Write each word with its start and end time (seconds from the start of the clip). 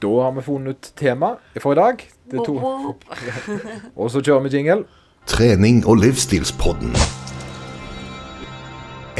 Da 0.00 0.22
har 0.22 0.32
vi 0.32 0.42
funnet 0.42 0.76
ut 0.76 0.92
tema 0.96 1.34
for 1.60 1.72
i 1.72 1.76
dag. 1.76 2.02
Og 4.00 4.10
så 4.10 4.22
kjører 4.24 4.46
vi 4.46 4.52
jingle. 4.54 4.84
Trening 5.28 5.82
og 5.84 5.98
livsstilspodden. 6.00 6.94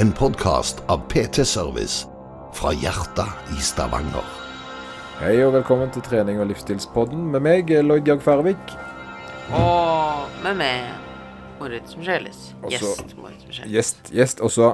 En 0.00 0.12
podkast 0.16 0.80
av 0.88 1.02
PT 1.12 1.44
Service 1.44 2.08
fra 2.56 2.72
hjertet 2.72 3.52
i 3.52 3.60
Stavanger. 3.60 4.24
Hei 5.18 5.34
og 5.44 5.52
velkommen 5.58 5.92
til 5.92 6.06
trening 6.06 6.40
og 6.40 6.48
livsstilspodden 6.48 7.28
med 7.34 7.44
meg, 7.44 7.68
Lloyd 7.84 8.08
Jagg 8.08 8.24
Færvik. 8.24 8.76
Og 9.52 10.32
med 10.46 10.62
meg, 10.62 10.94
Moritz 11.60 11.98
Michelis. 12.00 12.54
Gjest 12.72 13.04
Gjest, 13.68 14.14
gjest, 14.16 14.40
og 14.40 14.56
så 14.56 14.72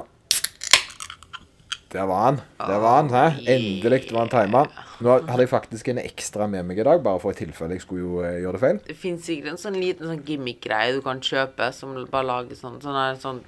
Der 1.93 2.03
var 2.09 2.23
han. 2.25 2.37
Der 2.59 2.79
var 2.83 2.95
han, 3.01 3.09
hæ? 3.09 3.25
Endelig 3.47 4.11
var 4.11 4.25
han 4.25 4.31
tima. 4.33 4.65
Nå 4.99 5.13
hadde 5.27 5.43
jeg 5.45 5.49
faktisk 5.51 5.87
en 5.93 5.99
ekstra 6.01 6.47
med 6.51 6.65
meg 6.67 6.79
i 6.81 6.83
dag, 6.83 6.99
bare 7.05 7.19
for 7.23 7.31
i 7.31 7.37
tilfelle 7.37 7.77
jeg 7.77 7.83
skulle 7.85 8.01
jo 8.03 8.21
eh, 8.27 8.39
gjøre 8.43 8.57
det 8.57 8.61
feil. 8.63 8.79
Det 8.89 8.95
finnes 8.99 9.23
sikkert 9.23 9.53
en 9.53 9.61
sånn 9.61 9.77
liten 9.79 10.09
sånn 10.09 10.23
gimmick-greie 10.27 10.95
du 10.97 10.99
kan 11.05 11.21
kjøpe, 11.23 11.69
som 11.77 11.93
bare 12.11 12.27
lager 12.27 12.59
sånn 12.59 12.79
sånn 12.83 12.97
her 12.97 13.15
sånn 13.21 13.39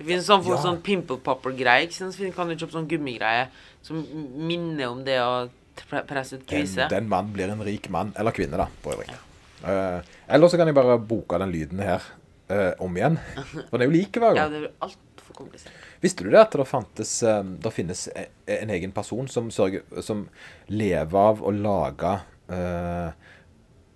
Det 0.00 0.04
finnes 0.08 0.26
sånn, 0.28 0.42
for 0.44 0.56
Ja. 0.56 0.60
sånn 0.64 0.82
pimple 0.82 1.16
popper-greie. 1.24 1.86
ikke 1.86 1.92
sant? 1.96 2.14
Så 2.16 2.28
kan 2.34 2.48
du 2.48 2.56
kjøpe 2.56 2.72
sånn 2.76 2.88
gummigreie 2.88 3.48
som 3.82 4.04
minner 4.36 4.88
om 4.90 5.02
det 5.04 5.18
å 5.20 5.48
pre- 5.88 6.04
presse 6.08 6.34
ut 6.36 6.46
kvise. 6.46 6.88
den 6.88 7.08
mann 7.08 7.32
blir 7.32 7.48
en 7.50 7.60
rik 7.64 7.88
mann. 7.90 8.12
Eller 8.18 8.30
kvinne, 8.32 8.56
da, 8.56 8.66
på 8.82 8.92
øvrig. 8.92 9.08
Uh, 9.64 10.00
eller 10.28 10.48
så 10.48 10.56
kan 10.56 10.66
jeg 10.66 10.74
bare 10.74 10.98
boke 10.98 11.38
den 11.38 11.52
lyden 11.52 11.78
her 11.84 12.00
eh, 12.48 12.72
om 12.80 12.96
igjen. 12.96 13.18
For 13.70 13.76
den 13.78 13.82
er 13.82 13.90
jo 13.92 13.96
lik 13.98 14.12
hver 14.20 14.34
Ja, 14.36 14.48
gang. 14.48 14.52
det 14.52 14.62
er 14.64 14.72
altfor 14.88 15.34
komplisert. 15.36 15.72
Visste 16.00 16.24
du 16.24 16.30
det 16.32 16.40
at 16.40 16.54
det 16.56 16.64
fantes 16.68 17.10
eh, 17.28 17.42
Det 17.60 17.72
finnes 17.76 18.06
e- 18.16 18.30
en 18.56 18.70
egen 18.72 18.92
person 18.96 19.28
som 19.28 19.50
sørger 19.52 19.84
Som 20.04 20.28
lever 20.72 21.18
av 21.20 21.42
å 21.44 21.52
lage 21.52 22.14
uh, 22.52 23.10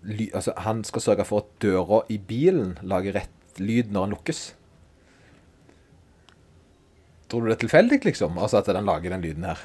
ly, 0.04 0.28
Altså, 0.34 0.52
han 0.66 0.84
skal 0.84 1.06
sørge 1.06 1.24
for 1.28 1.44
at 1.44 1.54
døra 1.64 2.02
i 2.12 2.18
bilen 2.20 2.76
lager 2.84 3.16
rett 3.16 3.60
lyd 3.62 3.92
når 3.94 4.08
den 4.08 4.14
lukkes. 4.16 4.40
Tror 7.30 7.44
du 7.44 7.48
det 7.48 7.54
er 7.54 7.62
tilfeldig, 7.62 8.00
liksom? 8.04 8.36
Altså 8.42 8.58
at 8.60 8.68
den 8.74 8.88
lager 8.88 9.14
den 9.14 9.22
lyden 9.24 9.46
her? 9.46 9.62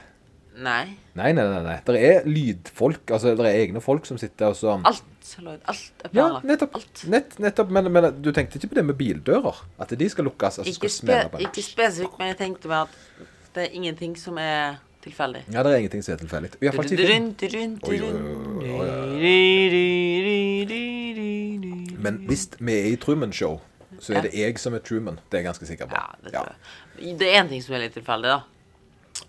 Nei. 0.59 0.97
Nei, 1.15 1.31
nei, 1.33 1.45
nei. 1.47 1.61
nei. 1.63 1.77
Det 1.87 2.01
er 2.03 2.27
lydfolk. 2.27 3.05
Altså, 3.15 3.31
det 3.37 3.45
er 3.47 3.61
egne 3.63 3.81
folk 3.83 4.07
som 4.09 4.19
sitter 4.19 4.51
og 4.51 4.57
så 4.59 4.75
Alt, 4.75 5.31
Lloyd. 5.39 5.61
Alt 5.71 6.03
er 6.03 6.15
Ja, 6.17 6.27
nettopp. 6.43 6.75
Alt. 6.79 7.03
Nett, 7.11 7.37
nettopp 7.39 7.71
men, 7.75 7.87
men 7.95 8.09
du 8.21 8.31
tenkte 8.35 8.59
ikke 8.59 8.73
på 8.73 8.79
det 8.79 8.85
med 8.89 8.99
bildører? 8.99 9.63
At 9.79 9.93
de 9.99 10.09
skal 10.11 10.27
lukkes? 10.27 10.59
Altså 10.63 10.73
Ikke, 10.73 10.91
spe, 10.91 11.21
ikke 11.39 11.63
spesifikt, 11.63 12.19
men 12.19 12.33
jeg 12.33 12.39
tenkte 12.43 12.71
meg 12.71 12.89
at 12.89 12.93
det 13.55 13.65
er 13.65 13.79
ingenting 13.79 14.17
som 14.19 14.37
er 14.41 14.77
tilfeldig. 15.03 15.45
Ja, 15.53 15.63
det 15.63 15.71
er 15.73 15.77
ingenting 15.83 16.03
som 16.05 16.13
er 16.13 16.21
tilfeldig. 16.23 16.51
Iallfall 16.61 16.85
i 16.85 16.97
film. 16.97 17.79
Men 21.99 22.21
hvis 22.27 22.49
vi 22.59 22.75
er 22.75 22.93
i 22.93 22.95
Truman 22.99 23.33
Show, 23.35 23.59
så 23.99 24.15
er 24.15 24.27
det 24.27 24.33
jeg 24.37 24.59
som 24.59 24.75
er 24.75 24.83
Truman. 24.83 25.19
Det 25.27 25.39
er 25.39 25.43
jeg 25.43 25.49
ganske 25.49 25.67
sikker 25.67 25.89
på. 25.89 25.95
Ja, 25.95 26.15
det 26.23 26.33
tror 26.35 26.51
jeg. 26.51 27.17
Det 27.19 27.27
er 27.27 27.41
én 27.41 27.51
ting 27.51 27.63
som 27.63 27.75
er 27.75 27.85
litt 27.87 27.95
tilfeldig, 27.95 28.37
da. 28.37 28.39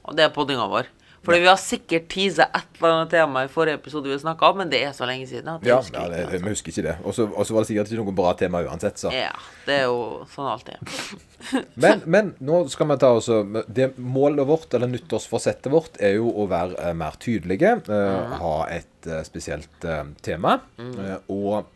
Og 0.04 0.16
det 0.16 0.26
er 0.26 0.34
poddinga 0.34 0.66
vår. 0.70 0.90
Fordi 1.20 1.40
vi 1.42 1.48
har 1.50 1.58
sikkert 1.60 2.06
teasa 2.08 2.46
et 2.56 2.78
eller 2.78 2.94
annet 2.94 3.10
tema 3.12 3.42
i 3.44 3.48
forrige 3.52 3.76
episode 3.76 4.08
vi 4.08 4.16
snakka 4.22 4.48
om, 4.52 4.56
men 4.62 4.70
det 4.72 4.78
er 4.86 4.92
så 4.96 5.04
lenge 5.08 5.26
siden. 5.28 5.50
at 5.52 5.66
Ja, 5.68 5.76
husker 5.82 5.98
ja 5.98 6.06
ikke, 6.06 6.20
altså. 6.24 6.38
vi 6.46 6.52
husker 6.54 6.72
ikke 6.72 6.84
det. 6.86 6.94
Og 7.04 7.14
så 7.14 7.26
var 7.28 7.60
det 7.60 7.68
sikkert 7.68 7.92
ikke 7.92 8.04
noe 8.06 8.14
bra 8.22 8.30
tema 8.40 8.62
uansett, 8.64 8.96
så. 9.02 9.12
Ja, 9.12 9.34
det 9.66 9.76
er 9.82 9.84
jo 9.90 9.98
sånn 10.32 10.48
alt 10.48 10.70
er. 10.72 10.80
Men, 11.80 12.02
men 12.04 12.26
nå 12.44 12.58
skal 12.68 12.88
vi 12.90 12.96
ta 13.00 13.08
også 13.16 13.38
det 13.72 13.86
Målet 13.96 14.44
vårt, 14.48 14.74
eller 14.76 14.90
nyttårsforsettet 14.92 15.70
vårt, 15.72 15.96
er 16.04 16.18
jo 16.18 16.28
å 16.36 16.44
være 16.50 16.76
uh, 16.76 16.92
mer 16.96 17.16
tydelige. 17.20 17.78
eh, 17.88 18.34
Ha 18.42 18.54
et 18.74 19.08
uh, 19.08 19.22
spesielt 19.24 19.86
tema. 20.24 20.58
eh, 20.78 21.16
og 21.32 21.70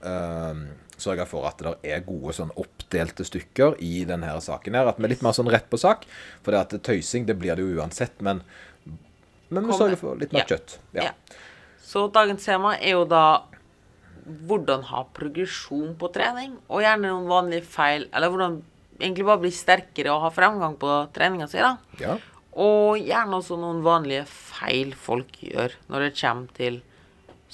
sørge 1.00 1.24
for 1.26 1.48
at 1.48 1.58
det 1.64 1.72
er 1.90 2.04
gode 2.06 2.32
sånn 2.36 2.52
oppdelte 2.60 3.24
stykker 3.26 3.74
i 3.82 4.04
denne 4.08 4.28
her 4.30 4.38
saken. 4.44 4.76
her, 4.78 4.86
At 4.92 5.00
vi 5.00 5.08
er 5.08 5.14
litt 5.16 5.24
mer 5.26 5.34
sånn 5.36 5.50
rett 5.50 5.66
på 5.72 5.80
sak. 5.80 6.04
For 6.44 6.54
det 6.54 6.60
at 6.60 6.76
tøysing, 6.86 7.26
det 7.26 7.36
blir 7.40 7.56
det 7.58 7.64
jo 7.66 7.80
uansett. 7.80 8.20
Men, 8.24 8.44
men 9.50 9.66
vi 9.66 9.72
sørger 9.78 9.96
for 10.00 10.16
litt 10.20 10.32
mer 10.32 10.44
Ja. 10.44 10.56
kjøtt. 10.56 10.78
Ja. 10.94 11.02
Ja. 11.02 11.10
Så 11.84 12.06
dagens 12.12 12.44
tema 12.44 12.76
er 12.78 12.90
jo 12.96 13.04
da 13.04 13.24
hvordan 14.48 14.82
ha 14.88 15.02
progresjon 15.12 15.96
på 16.00 16.08
trening, 16.14 16.56
og 16.70 16.80
gjerne 16.80 17.10
noen 17.10 17.28
vanlige 17.28 17.66
feil, 17.68 18.06
eller 18.12 18.32
hvordan 18.32 18.62
egentlig 19.00 19.26
bare 19.26 19.42
bli 19.42 19.50
sterkere 19.52 20.14
og 20.14 20.22
ha 20.22 20.30
fremgang 20.32 20.78
på 20.80 21.12
treninga 21.12 21.48
si, 21.50 21.58
da. 21.58 21.76
ja. 22.00 22.16
Og 22.54 23.00
gjerne 23.02 23.34
også 23.40 23.56
noen 23.58 23.80
vanlige 23.82 24.24
feil 24.30 24.92
folk 24.94 25.32
gjør 25.42 25.72
når 25.90 26.04
det 26.06 26.10
kommer 26.20 26.52
til 26.54 26.76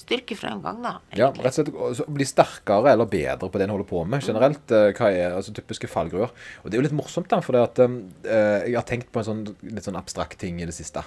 styrkefremgang, 0.01 0.83
da. 0.85 0.93
Ja, 1.17 1.31
rett 1.33 1.59
og 1.59 1.97
slett 1.97 2.11
bli 2.15 2.27
sterkere 2.29 2.93
eller 2.95 3.09
bedre 3.11 3.49
på 3.51 3.59
det 3.61 3.67
en 3.67 3.73
holder 3.75 3.89
på 3.89 4.03
med. 4.09 4.23
Generelt, 4.25 4.71
eh, 4.73 4.93
hva 4.97 5.11
er 5.13 5.35
altså, 5.37 5.53
typiske 5.57 5.89
fallgruer. 5.91 6.31
Og 6.63 6.69
det 6.71 6.77
er 6.77 6.83
jo 6.83 6.87
litt 6.89 6.97
morsomt, 6.97 7.29
da, 7.33 7.41
for 7.45 7.57
det 7.57 7.65
at, 7.67 7.81
eh, 7.81 8.69
jeg 8.71 8.77
har 8.79 8.87
tenkt 8.89 9.11
på 9.13 9.21
en 9.21 9.29
sånn 9.29 9.43
litt 9.63 9.85
sånn 9.89 9.99
abstrakt 10.01 10.39
ting 10.41 10.61
i 10.61 10.69
det 10.69 10.77
siste. 10.77 11.03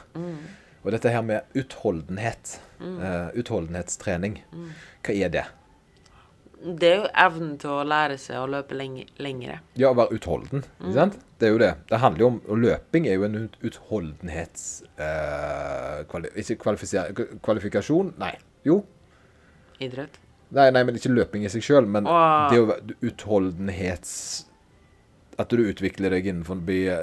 Og 0.84 0.92
dette 0.92 1.10
her 1.14 1.22
med 1.24 1.42
utholdenhet. 1.56 2.60
eh, 2.84 3.30
utholdenhetstrening. 3.40 4.42
Hva 5.04 5.14
er 5.16 5.30
det? 5.32 5.44
Det 6.64 6.88
er 6.90 6.96
jo 7.02 7.08
evnen 7.26 7.58
til 7.60 7.70
å 7.70 7.84
lære 7.84 8.18
seg 8.18 8.38
å 8.40 8.48
løpe 8.48 8.76
lenge, 8.76 9.06
lengre. 9.20 9.60
Ja, 9.76 9.90
å 9.92 9.96
være 9.96 10.16
utholden. 10.16 10.64
Ikke 10.80 10.94
sant? 10.96 11.18
Det 11.40 11.48
er 11.48 11.52
jo 11.52 11.58
det. 11.60 11.72
Det 11.90 12.00
handler 12.00 12.20
jo 12.24 12.28
om 12.28 12.42
Og 12.48 12.58
løping 12.58 13.08
er 13.08 13.14
jo 13.18 13.24
en 13.28 13.36
ut- 13.36 13.58
utholdenhets... 13.68 14.84
Uh, 15.00 16.04
kvali, 16.08 16.32
ikke 16.40 16.56
kvalifikasjon? 17.44 18.14
Nei. 18.20 18.34
Jo. 18.64 18.82
Idrett. 19.84 20.20
Nei, 20.54 20.70
nei, 20.72 20.84
men 20.86 20.96
ikke 20.96 21.12
løping 21.12 21.44
i 21.44 21.50
seg 21.52 21.64
sjøl, 21.66 21.88
men 21.90 22.06
Åh. 22.08 22.50
det 22.52 22.60
å 22.62 22.68
være 22.70 22.96
utholdenhets 23.10 24.46
At 25.42 25.50
du 25.50 25.64
utvikler 25.66 26.14
deg 26.14 26.28
innenfor 26.30 26.60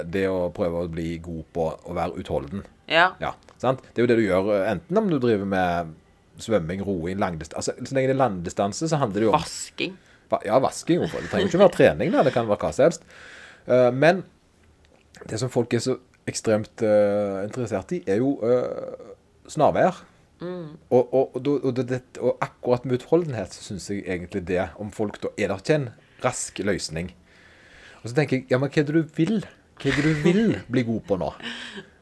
det 0.07 0.27
å 0.31 0.45
prøve 0.55 0.85
å 0.85 0.89
bli 0.89 1.17
god 1.19 1.43
på 1.53 1.65
å 1.83 1.93
være 1.97 2.15
utholden. 2.21 2.63
Ja. 2.91 3.07
Ja, 3.23 3.31
sant? 3.61 3.81
Det 3.93 4.01
er 4.01 4.05
jo 4.05 4.11
det 4.11 4.17
du 4.19 4.25
gjør, 4.27 4.51
eh, 4.57 4.67
enten 4.73 4.99
om 4.99 5.09
du 5.09 5.17
driver 5.23 5.47
med 5.47 5.93
svømming, 6.41 6.81
roing, 6.85 7.19
langdistanse 7.21 7.71
altså, 7.75 7.85
Så 7.87 7.95
lenge 7.95 8.09
det 8.11 8.15
er 8.17 8.21
langdistanse, 8.21 8.87
så 8.89 8.97
handler 8.99 9.21
det 9.21 9.27
jo 9.29 9.33
om 9.33 9.39
Vasking. 9.39 9.97
Va- 10.31 10.41
Ja, 10.45 10.59
vasking. 10.63 11.01
Det 11.03 11.29
trenger 11.31 11.45
jo 11.47 11.51
ikke 11.51 11.59
være 11.65 11.75
trening, 11.75 12.11
da. 12.13 12.23
Det 12.23 12.33
kan 12.33 12.47
være 12.47 12.57
hva 12.63 12.71
som 12.73 12.85
helst. 12.87 13.03
Eh, 13.67 13.91
men 13.91 14.23
det 15.29 15.39
som 15.39 15.49
folk 15.53 15.73
er 15.73 15.83
så 15.83 15.97
ekstremt 16.27 16.81
eh, 16.87 17.43
interessert 17.47 17.91
i, 17.97 17.99
er 18.07 18.21
jo 18.21 18.35
uh, 18.41 19.15
snarveier. 19.51 19.97
Og, 20.41 21.13
og, 21.13 21.35
og, 21.35 21.65
og, 21.67 21.79
og 22.19 22.37
akkurat 22.41 22.85
med 22.85 22.95
utholdenhet 22.97 23.53
så 23.53 23.61
syns 23.67 23.89
jeg 23.91 23.99
egentlig 24.07 24.41
det 24.47 24.63
Om 24.81 24.89
folk 24.89 25.19
da 25.21 25.29
Er 25.37 25.51
det 25.51 25.57
ikke 25.61 25.75
en 25.75 25.83
rask 26.23 26.57
løsning? 26.65 27.11
Og 28.01 28.09
så 28.09 28.15
tenker 28.17 28.39
jeg 28.39 28.47
Ja, 28.49 28.57
men 28.57 28.71
hva 28.73 28.81
er 28.81 28.87
det 28.89 28.95
du 28.95 29.11
vil? 29.19 29.43
Hva 29.77 29.91
er 29.91 29.99
det 29.99 30.03
du 30.07 30.23
vil 30.25 30.55
bli 30.73 30.81
god 30.87 31.03
på 31.11 31.19
nå? 31.21 31.29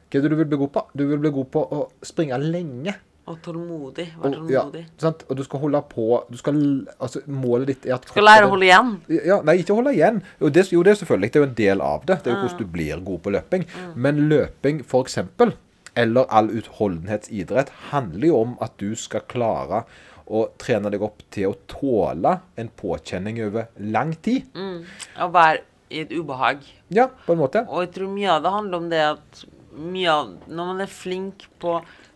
Hva 0.09 0.17
er 0.17 0.25
det 0.25 0.31
du 0.33 0.35
vil 0.39 0.49
bli 0.49 0.57
god 0.57 0.71
på? 0.73 0.83
Du 0.97 1.03
vil 1.07 1.19
bli 1.21 1.29
god 1.35 1.47
på 1.53 1.61
å 1.69 1.83
springe 2.05 2.37
lenge. 2.41 2.95
Og 3.29 3.37
tålmodig. 3.45 4.07
Vær 4.17 4.35
Og, 4.39 4.47
ja, 4.49 4.63
sant? 4.97 5.21
og 5.29 5.37
du 5.37 5.43
skal 5.45 5.59
holde 5.61 5.83
på 5.91 6.05
du 6.31 6.37
skal, 6.39 6.55
altså 6.97 7.19
Målet 7.29 7.67
ditt 7.69 7.85
er 7.85 7.93
at 7.99 8.07
Skal 8.09 8.25
lære 8.25 8.47
å 8.47 8.49
holde 8.55 8.65
igjen. 8.65 8.89
ja, 9.07 9.37
nei, 9.45 9.59
ikke 9.61 9.75
holde 9.77 9.93
igjen. 9.93 10.17
Jo 10.41 10.49
det, 10.49 10.63
jo, 10.73 10.81
det 10.81 10.95
er 10.95 10.99
selvfølgelig. 11.03 11.29
Det 11.29 11.37
er 11.37 11.43
jo 11.43 11.49
en 11.49 11.57
del 11.59 11.81
av 11.85 12.05
det. 12.09 12.17
Det 12.23 12.31
er 12.31 12.35
jo 12.35 12.41
hvordan 12.47 12.57
du 12.63 12.71
blir 12.73 13.03
god 13.05 13.21
på 13.27 13.33
løping. 13.35 13.65
Men 13.93 14.23
løping, 14.31 14.81
for 14.83 15.05
eksempel, 15.05 15.53
eller 15.93 16.25
all 16.33 16.49
utholdenhetsidrett, 16.49 17.69
handler 17.91 18.27
jo 18.31 18.39
om 18.41 18.57
at 18.65 18.73
du 18.81 18.95
skal 18.97 19.21
klare 19.29 19.83
å 20.29 20.47
trene 20.61 20.89
deg 20.93 21.01
opp 21.05 21.21
til 21.33 21.51
å 21.51 21.55
tåle 21.69 22.33
en 22.57 22.69
påkjenning 22.81 23.43
over 23.45 23.69
lang 23.77 24.15
tid. 24.25 24.49
Å 24.57 25.29
være 25.33 25.61
i 25.93 26.01
et 26.03 26.11
ubehag. 26.13 26.65
Ja, 26.93 27.07
på 27.25 27.33
en 27.33 27.41
måte. 27.41 27.63
Og 27.69 27.85
jeg 27.85 27.93
tror 27.95 28.11
mye 28.13 28.35
av 28.35 28.43
det 28.45 28.51
handler 28.57 28.77
om 28.83 28.89
det 28.89 29.05
at 29.05 29.45
mye 29.75 30.09
av 30.11 30.31
Når 30.47 30.69
man 30.71 30.81
er 30.83 30.91
flink 30.91 31.45
på 31.61 31.75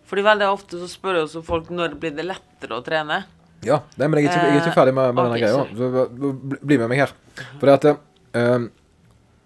Fordi 0.10 0.26
veldig 0.26 0.48
ofte 0.52 0.80
så 0.82 0.90
spør 0.92 1.20
jo 1.20 1.26
også 1.28 1.44
folk 1.46 1.70
når 1.74 1.96
blir 2.00 2.14
det 2.16 2.26
lettere 2.28 2.78
å 2.78 2.84
trene. 2.86 3.22
Ja, 3.64 3.78
nei, 3.98 4.08
men 4.10 4.20
jeg 4.20 4.28
er 4.28 4.34
ikke, 4.34 4.48
jeg 4.50 4.58
er 4.58 4.66
ikke 4.66 4.76
ferdig 4.76 4.94
med, 4.98 5.14
med 5.16 5.30
okay, 5.32 5.40
denne 5.40 5.70
greia. 5.80 6.10
Så 6.20 6.60
bli- 6.68 6.78
med 6.82 6.90
meg 6.92 7.00
her. 7.06 7.14
For 7.62 7.70
det 7.70 7.76
at 7.80 7.88
eh, 8.36 8.66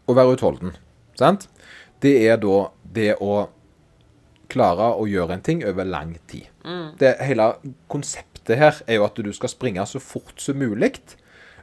Å 0.07 0.15
være 0.17 0.33
utholden, 0.33 0.73
sant? 1.19 1.45
Det 2.01 2.15
er 2.25 2.39
da 2.41 2.57
det 2.97 3.11
å 3.21 3.47
klare 4.49 4.89
å 4.95 5.05
gjøre 5.09 5.35
en 5.37 5.43
ting 5.45 5.63
over 5.67 5.85
lang 5.85 6.15
tid. 6.31 6.47
Det 6.99 7.13
Hele 7.27 7.51
konseptet 7.91 8.57
her 8.59 8.81
er 8.87 8.99
jo 8.99 9.05
at 9.07 9.19
du 9.19 9.29
skal 9.35 9.51
springe 9.51 9.83
så 9.87 9.99
fort 10.03 10.39
som 10.41 10.57
mulig 10.59 10.95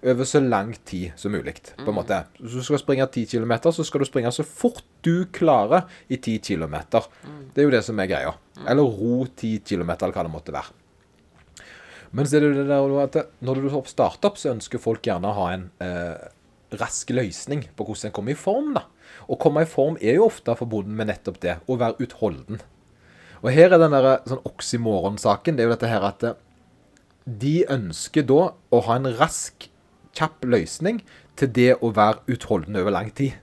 over 0.05 0.29
så 0.29 0.41
lang 0.41 0.75
tid 0.85 1.13
som 1.17 1.33
mulig. 1.33 1.55
på 1.79 1.89
en 1.89 1.97
måte. 1.97 2.25
Hvis 2.39 2.59
du 2.59 2.63
skal 2.63 2.79
springe 2.83 3.07
10 3.07 3.27
km, 3.27 3.55
så 3.73 3.85
skal 3.85 4.01
du 4.01 4.09
springe 4.09 4.33
så 4.33 4.45
fort 4.45 4.85
du 5.03 5.27
klarer 5.33 5.89
i 6.09 6.17
10 6.17 6.39
km. 6.39 6.77
Det 7.55 7.63
er 7.63 7.69
jo 7.69 7.75
det 7.75 7.85
som 7.85 7.99
er 8.01 8.11
greia. 8.11 8.35
Eller 8.69 8.83
ro 8.83 9.27
10 9.27 9.61
km, 9.65 9.91
eller 9.91 10.13
hva 10.13 10.27
det 10.27 10.35
måtte 10.35 10.53
være. 10.55 10.73
Men 12.15 12.29
så 12.29 12.37
er 12.37 12.45
det 12.45 12.51
jo 12.53 12.63
det 12.63 12.71
der 12.71 12.97
at 13.03 13.17
når 13.43 13.61
du 13.61 13.69
starter 13.91 14.31
opp, 14.31 14.39
så 14.39 14.53
ønsker 14.53 14.83
folk 14.83 15.03
gjerne 15.03 15.31
å 15.33 15.39
ha 15.41 15.49
en 15.57 15.65
eh, 15.83 16.29
rask 16.79 17.11
løsning 17.11 17.67
på 17.75 17.87
hvordan 17.87 18.11
en 18.11 18.15
kommer 18.15 18.35
i 18.35 18.39
form. 18.39 18.71
da. 18.77 18.85
Å 19.27 19.39
komme 19.41 19.65
i 19.65 19.71
form 19.71 19.99
er 20.01 20.21
jo 20.21 20.29
ofte 20.29 20.55
forbundet 20.59 20.95
med 20.95 21.11
nettopp 21.11 21.41
det, 21.43 21.59
å 21.67 21.79
være 21.81 21.99
utholden. 22.05 22.63
Og 23.43 23.51
her 23.53 23.75
er 23.75 23.83
den 23.83 23.93
der 23.93 24.23
sånn 24.31 24.45
oksymoron-saken. 24.47 25.57
Det 25.57 25.65
er 25.65 25.69
jo 25.69 25.75
dette 25.75 25.91
her 25.91 26.07
at 26.07 26.23
eh, 26.29 26.39
de 27.25 27.57
ønsker 27.73 28.27
da 28.29 28.41
å 28.55 28.81
ha 28.87 28.99
en 29.01 29.11
rask, 29.19 29.69
kjapp 30.15 30.47
løsning 30.47 31.01
til 31.39 31.51
det 31.55 31.71
å 31.83 31.91
være 31.95 32.23
utholdende 32.31 32.83
over 32.85 32.95
lang 32.95 33.09
tid. 33.17 33.35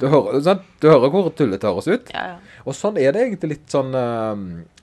Du 0.00 0.06
hører? 0.06 0.60
Du 0.80 0.86
hører 0.88 1.10
hvor 1.10 1.32
tullete 1.36 1.70
høres 1.70 1.90
ut? 1.90 2.12
Ja, 2.14 2.34
ja. 2.34 2.60
Og 2.62 2.76
sånn 2.78 3.00
er 3.02 3.14
det 3.14 3.24
egentlig 3.26 3.56
litt 3.56 3.72
sånn 3.72 3.90
uh, 3.96 4.36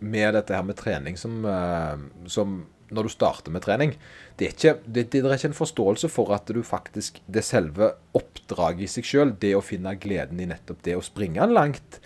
med 0.04 0.36
dette 0.36 0.58
her 0.58 0.66
med 0.68 0.78
trening 0.80 1.16
som, 1.20 1.40
uh, 1.48 1.96
som 2.28 2.60
når 2.92 3.08
du 3.08 3.14
starter 3.14 3.54
med 3.54 3.64
trening. 3.64 3.94
Det 4.38 4.48
er, 4.48 4.56
ikke, 4.56 4.76
det, 4.86 5.06
det 5.14 5.22
er 5.22 5.36
ikke 5.36 5.52
en 5.52 5.58
forståelse 5.58 6.10
for 6.12 6.32
at 6.36 6.50
du 6.50 6.62
faktisk 6.66 7.20
Det 7.30 7.44
selve 7.46 7.92
oppdraget 8.18 8.86
i 8.86 8.92
seg 8.92 9.08
sjøl, 9.08 9.36
det 9.40 9.54
å 9.56 9.64
finne 9.64 9.96
gleden 10.02 10.42
i 10.42 10.48
nettopp 10.50 10.82
det 10.86 10.98
å 10.98 11.06
springe 11.06 11.48
langt 11.50 12.02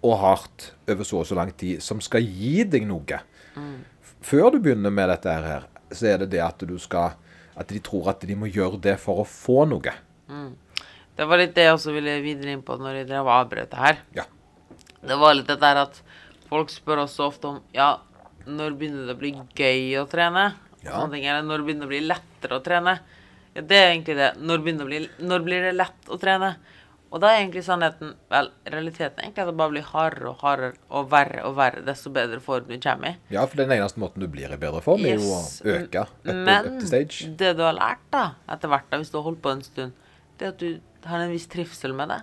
og 0.00 0.16
hardt 0.16 0.70
over 0.88 1.04
så 1.04 1.18
og 1.20 1.26
så 1.28 1.36
lang 1.36 1.50
tid, 1.60 1.82
som 1.84 1.98
skal 2.00 2.24
gi 2.24 2.62
deg 2.64 2.86
noe. 2.88 3.18
Før 4.24 4.54
du 4.54 4.60
begynner 4.64 4.92
med 4.92 5.10
dette 5.12 5.34
her, 5.34 5.66
så 5.92 6.12
er 6.12 6.22
det 6.22 6.30
det 6.36 6.40
at 6.40 6.62
du 6.64 6.78
skal 6.80 7.18
At 7.60 7.68
de 7.68 7.80
tror 7.84 8.10
at 8.14 8.24
de 8.24 8.36
må 8.38 8.48
gjøre 8.48 8.80
det 8.80 8.96
for 9.02 9.22
å 9.22 9.28
få 9.28 9.66
noe. 9.68 9.92
Det 11.16 11.26
var 11.28 11.40
litt 11.42 11.52
det 11.56 11.66
jeg 11.66 11.76
også 11.76 11.92
ville 11.92 12.16
videre 12.24 12.54
inn 12.54 12.64
på 12.64 12.78
når 12.80 13.02
jeg 13.02 13.10
drev 13.10 13.26
og 13.28 13.34
avbrøt 13.36 13.72
det 13.74 13.80
her. 13.82 14.00
Ja. 14.16 14.24
Det 15.04 15.18
var 15.20 15.36
litt 15.36 15.50
det 15.50 15.58
der 15.60 15.82
at 15.82 16.00
folk 16.48 16.72
spør 16.72 17.04
også 17.04 17.28
ofte 17.28 17.50
om 17.50 17.60
Ja, 17.76 17.98
når 18.48 18.76
begynner 18.80 19.08
det 19.08 19.16
å 19.16 19.20
bli 19.20 19.32
gøy 19.56 20.00
å 20.00 20.06
trene? 20.08 20.50
Ja. 20.80 20.94
Sånne 20.94 21.18
ting, 21.18 21.26
eller 21.28 21.44
når 21.44 21.64
begynner 21.66 21.84
det 21.84 21.90
å 21.90 21.92
bli 21.92 22.02
lettere 22.08 22.56
å 22.56 22.64
trene? 22.64 22.96
Ja, 23.52 23.62
det 23.62 23.78
er 23.78 23.88
egentlig 23.90 24.16
det. 24.16 24.30
Når, 24.40 24.64
bli, 24.64 25.00
når 25.28 25.44
blir 25.44 25.66
det 25.66 25.74
lett 25.76 26.08
å 26.08 26.18
trene? 26.20 26.54
Og 27.10 27.18
da 27.22 27.32
er 27.32 27.40
egentlig 27.40 27.64
sannheten 27.66 28.12
Vel, 28.30 28.50
realiteten 28.70 29.18
er 29.18 29.26
egentlig 29.26 29.42
at 29.42 29.50
det 29.50 29.56
bare 29.58 29.74
blir 29.74 29.86
hardere 29.90 30.30
og 30.30 30.44
hardere 30.44 30.76
og 30.94 31.08
verre 31.10 31.42
og 31.48 31.56
verre 31.58 31.82
desto 31.86 32.12
bedre 32.14 32.38
form 32.44 32.68
du 32.68 32.76
kommer 32.82 33.12
i. 33.12 33.34
Ja, 33.34 33.44
for 33.50 33.62
den 33.62 33.74
eneste 33.74 34.02
måten 34.02 34.22
du 34.22 34.28
blir 34.30 34.52
i 34.52 34.60
bedre 34.60 34.82
form, 34.84 35.02
er 35.06 35.18
jo 35.18 35.34
å 35.34 35.40
øke 35.74 36.06
up, 36.06 36.14
Men 36.30 36.70
up 36.70 36.86
stage. 36.86 37.26
Men 37.26 37.36
det 37.42 37.52
du 37.58 37.64
har 37.66 37.76
lært 37.76 38.06
da, 38.14 38.24
etter 38.54 38.70
hvert, 38.70 38.88
da, 38.92 39.02
hvis 39.02 39.10
du 39.10 39.18
har 39.18 39.26
holdt 39.26 39.42
på 39.42 39.54
en 39.56 39.64
stund, 39.66 40.08
det 40.38 40.46
er 40.46 40.54
at 40.54 40.62
du 40.62 41.08
har 41.10 41.24
en 41.24 41.34
viss 41.34 41.48
trivsel 41.50 41.96
med 41.96 42.14
det. 42.14 42.20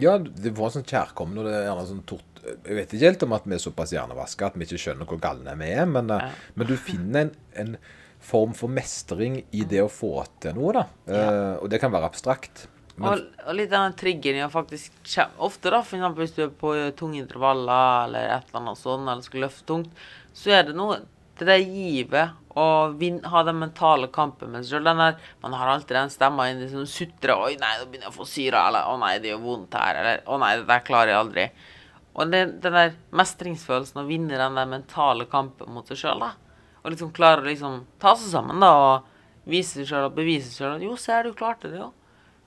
Ja, 0.00 0.16
det 0.18 0.52
var 0.56 0.72
sånn 0.72 0.86
kjærkommen, 0.88 1.40
og 1.40 1.48
det 1.48 1.56
er 1.56 1.68
gjerne 1.68 1.90
sånn 1.90 2.06
tort 2.08 2.42
Jeg 2.46 2.76
vet 2.78 2.92
ikke 2.94 3.08
helt 3.10 3.24
om 3.26 3.34
at 3.36 3.46
vi 3.48 3.56
er 3.56 3.60
såpass 3.60 3.92
hjernevaska 3.92 4.46
at 4.46 4.56
vi 4.56 4.64
ikke 4.68 4.78
skjønner 4.78 5.08
hvor 5.08 5.18
galne 5.20 5.56
vi 5.58 5.72
er, 5.74 5.88
men, 5.90 6.12
ja. 6.12 6.28
men 6.54 6.68
du 6.68 6.76
finner 6.78 7.26
en, 7.26 7.32
en 7.58 7.74
form 8.22 8.54
for 8.56 8.72
mestring 8.72 9.40
i 9.50 9.64
det 9.68 9.82
å 9.82 9.90
få 9.92 10.12
til 10.42 10.56
noe, 10.56 10.72
da. 10.76 10.84
Eh, 11.10 11.54
og 11.60 11.68
det 11.72 11.80
kan 11.82 11.92
være 11.92 12.08
abstrakt. 12.08 12.66
Men, 12.96 13.26
Og, 13.44 13.54
litt 13.54 13.72
av 13.76 13.84
den 13.84 13.96
triggeren 14.00 14.38
i 14.40 14.44
å 14.46 14.52
faktisk 14.52 14.92
kjem- 15.04 15.34
Ofte, 15.44 15.68
da, 15.70 15.82
for 15.82 15.98
eksempel 15.98 16.24
hvis 16.24 16.34
du 16.36 16.42
er 16.46 16.48
på 16.48 16.72
tunge 16.96 17.20
intervaller 17.20 18.06
eller 18.06 18.30
et 18.38 18.48
eller 18.48 18.62
annet 18.62 18.80
sånt, 18.80 19.04
eller 19.04 19.26
skal 19.26 19.44
løfte 19.44 19.66
tungt, 19.68 19.90
så 20.32 20.54
er 20.56 20.62
det 20.70 20.76
noe 20.78 21.02
Det 21.36 21.44
der 21.44 21.58
givet 21.60 22.32
å 22.56 22.64
ha 23.28 23.42
den 23.44 23.58
mentale 23.60 24.08
kampen 24.08 24.48
med 24.54 24.64
seg 24.64 24.80
sjøl. 24.80 25.16
Man 25.42 25.52
har 25.52 25.68
alltid 25.68 25.92
den 25.98 26.08
stemma 26.08 26.46
inni 26.48 26.70
som 26.70 26.86
sutrer 26.88 27.36
'Oi, 27.36 27.58
nei, 27.60 27.76
nå 27.76 27.84
begynner 27.84 28.08
jeg 28.08 28.14
å 28.14 28.16
få 28.16 28.24
syre', 28.24 28.62
eller 28.68 28.80
'Å 28.88 28.98
nei, 28.98 29.18
det 29.18 29.28
gjør 29.34 29.42
vondt 29.44 29.74
her', 29.76 29.96
eller 30.00 30.22
'Å 30.24 30.38
nei, 30.40 30.56
det 30.56 30.66
der 30.66 30.80
klarer 30.80 31.12
jeg 31.12 31.20
aldri'. 31.20 31.50
Og 32.16 32.30
det, 32.30 32.62
den 32.62 32.72
der 32.72 32.94
mestringsfølelsen 33.12 34.00
å 34.00 34.06
vinne 34.08 34.30
den 34.30 34.54
der 34.54 34.64
mentale 34.64 35.26
kampen 35.26 35.68
mot 35.74 35.86
seg 35.86 35.98
sjøl, 35.98 36.20
da. 36.20 36.32
Og 36.82 36.90
liksom 36.92 37.12
klare 37.12 37.42
å 37.42 37.44
liksom 37.44 37.84
ta 38.00 38.14
seg 38.16 38.32
sammen, 38.32 38.58
da, 38.58 38.72
og 38.72 39.04
vise 39.46 39.74
seg 39.76 39.92
sjøl 39.92 40.06
og 40.06 40.16
bevise 40.16 40.48
seg 40.48 40.64
sjøl 40.64 40.76
at 40.76 40.80
'Jo, 40.80 40.96
se 40.96 41.12
her, 41.12 41.24
du 41.24 41.34
klarte 41.34 41.68
det', 41.68 41.84
jo. 41.84 41.92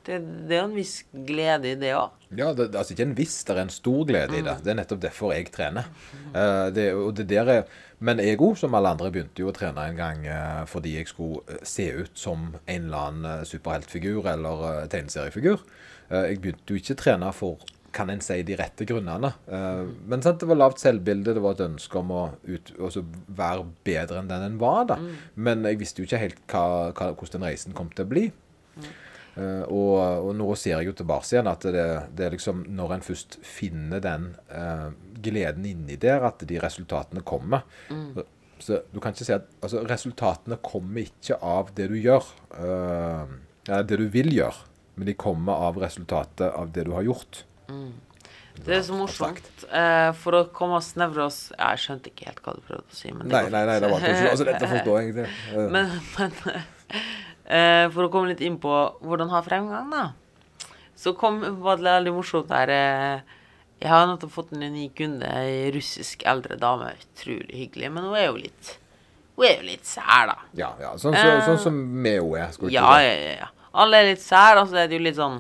Det, 0.10 0.18
det 0.50 0.58
er 0.58 0.64
en 0.66 0.74
viss 0.74 0.96
glede 1.14 1.70
i 1.70 1.78
det 1.78 1.92
òg. 1.94 2.16
ja, 2.38 2.50
det, 2.58 2.72
altså 2.74 2.96
ikke 2.96 3.06
en 3.06 3.18
viss, 3.18 3.38
det 3.46 3.54
er 3.54 3.62
en 3.62 3.74
stor 3.74 4.08
glede 4.10 4.40
i 4.40 4.42
det. 4.46 4.56
Det 4.66 4.72
er 4.74 4.80
nettopp 4.80 5.02
derfor 5.04 5.34
jeg 5.36 5.52
trener. 5.54 5.90
Uh, 6.34 6.70
det, 6.74 6.88
og 6.98 7.14
det 7.18 7.28
der 7.30 7.52
er, 7.54 7.64
men 8.02 8.22
jeg 8.24 8.40
òg, 8.40 8.58
som 8.58 8.78
alle 8.78 8.96
andre, 8.96 9.12
begynte 9.14 9.44
jo 9.44 9.52
å 9.52 9.56
trene 9.56 9.86
en 9.86 10.00
gang 10.00 10.26
uh, 10.26 10.64
fordi 10.70 10.96
jeg 10.96 11.10
skulle 11.12 11.44
eh, 11.46 11.62
se 11.68 11.90
ut 11.94 12.16
som 12.18 12.48
en 12.56 12.88
eller 12.88 13.10
annen 13.10 13.50
superheltfigur 13.50 14.30
eller 14.34 14.64
uh, 14.66 14.86
tegneseriefigur. 14.90 15.66
Jeg 16.10 16.40
begynte 16.42 16.74
jo 16.74 16.80
ikke 16.80 16.96
å 16.96 17.00
trene 17.04 17.28
for 17.38 17.68
kan 17.94 18.10
en 18.10 18.22
si 18.22 18.40
de 18.46 18.56
rette 18.58 18.86
grunnene. 18.86 19.30
Men 20.10 20.24
sant, 20.26 20.40
det 20.42 20.48
var 20.50 20.58
lavt 20.58 20.82
selvbilde, 20.82 21.36
det 21.38 21.42
var 21.42 21.54
et 21.54 21.62
ønske 21.68 22.00
om 22.02 22.14
å 22.14 22.24
ut, 22.46 22.72
være 23.38 23.68
bedre 23.86 24.22
enn 24.22 24.30
den 24.30 24.46
en 24.46 24.58
var. 24.62 24.88
da. 24.90 24.98
Men 25.38 25.66
jeg 25.70 25.78
visste 25.82 26.02
jo 26.02 26.10
ikke 26.10 26.22
helt 26.22 26.42
hva, 26.50 26.64
hva, 26.98 27.12
hvordan 27.12 27.36
den 27.36 27.48
reisen 27.50 27.78
kom 27.78 27.90
til 27.94 28.06
å 28.08 28.10
bli. 28.10 28.26
Eh, 29.38 29.64
og, 29.68 29.94
og 30.30 30.34
nå 30.40 30.48
ser 30.60 30.78
jeg 30.80 30.90
jo 30.90 30.96
tilbake 31.02 31.28
igjen 31.30 31.50
at 31.52 31.68
det, 31.70 31.86
det 32.18 32.26
er 32.28 32.34
liksom 32.36 32.64
når 32.76 32.96
en 32.98 33.06
først 33.06 33.38
finner 33.46 34.02
den 34.04 34.32
eh, 34.50 34.90
gleden 35.22 35.68
inni 35.70 36.00
der, 36.02 36.26
at 36.32 36.44
de 36.50 36.60
resultatene 36.64 37.22
kommer. 37.28 37.64
Så, 37.90 38.26
så 38.60 38.82
du 38.92 39.00
kan 39.04 39.14
ikke 39.16 39.28
si 39.28 39.36
at 39.38 39.48
altså, 39.62 39.86
resultatene 39.88 40.58
kommer 40.66 41.06
ikke 41.06 41.38
av 41.46 41.72
det 41.78 41.88
du 41.94 41.98
gjør, 42.02 42.26
eh, 42.60 43.38
det 43.70 44.00
du 44.02 44.08
vil 44.12 44.34
gjøre, 44.34 44.66
men 44.98 45.08
de 45.12 45.16
kommer 45.20 45.62
av 45.70 45.78
resultatet 45.80 46.50
av 46.50 46.72
det 46.76 46.88
du 46.90 46.94
har 46.98 47.06
gjort. 47.08 47.44
Det 48.60 48.74
er 48.76 48.82
så 48.84 48.96
morsomt. 48.98 49.46
Eh, 49.72 50.10
for 50.20 50.36
å 50.36 50.42
komme 50.52 50.80
og 50.82 50.84
snevre 50.84 51.28
oss 51.30 51.38
Jeg 51.54 51.80
skjønte 51.80 52.10
ikke 52.12 52.26
helt 52.28 52.42
hva 52.44 52.56
du 52.58 52.64
prøvde 52.66 52.92
å 52.92 52.98
si. 52.98 53.12
Men 53.14 53.30
det 53.30 53.32
Nei, 53.32 53.44
nei, 53.54 53.62
nei, 53.70 53.76
det 53.80 53.92
var 53.94 54.04
ikke 54.04 54.32
altså, 54.34 54.48
Dette 54.50 54.70
forstår 54.74 54.98
jeg 55.00 55.14
ikke. 55.14 55.28
Eh, 55.54 55.70
Men, 55.72 55.94
men 56.18 56.34
for 57.94 58.06
å 58.06 58.12
komme 58.14 58.30
litt 58.32 58.42
inn 58.46 58.60
på 58.62 58.72
hvordan 59.02 59.32
ha 59.34 59.42
fremgang, 59.46 59.90
da. 59.94 60.08
Så 61.00 61.14
kom, 61.18 61.40
var 61.64 61.80
det 61.80 61.88
veldig 61.88 62.12
morsomt 62.14 62.50
her 62.52 62.70
eh, 62.76 63.22
Jeg 63.80 63.88
har 63.90 64.06
nettopp 64.10 64.34
fått 64.36 64.50
en 64.54 64.66
ny 64.74 64.90
kunde, 64.92 65.26
ei 65.26 65.70
russisk 65.72 66.26
eldre 66.28 66.58
dame. 66.60 66.92
Utrolig 67.00 67.56
hyggelig. 67.56 67.92
Men 67.96 68.10
hun 68.10 68.18
er 68.20 68.26
jo 68.28 68.36
litt 68.42 68.74
Hun 69.40 69.46
er 69.48 69.54
jo 69.62 69.68
litt 69.70 69.88
sær, 69.88 70.28
da. 70.34 70.36
ja, 70.60 70.74
ja, 70.84 70.92
sånn, 71.00 71.16
så, 71.16 71.38
sånn 71.48 71.62
som 71.64 71.78
med 71.80 72.20
henne 72.20 72.42
er. 72.44 72.52
skulle 72.52 72.74
jeg 72.74 72.82
Ja, 72.82 72.98
ja, 73.00 73.14
ja. 73.16 73.36
ja. 73.46 73.50
Alle 73.80 74.02
er 74.02 74.10
litt 74.12 74.22
sær, 74.26 74.60
og 74.60 74.68
så 74.68 74.82
er 74.82 74.90
det 74.92 74.98
jo 75.00 75.06
litt 75.06 75.16
sånn 75.16 75.40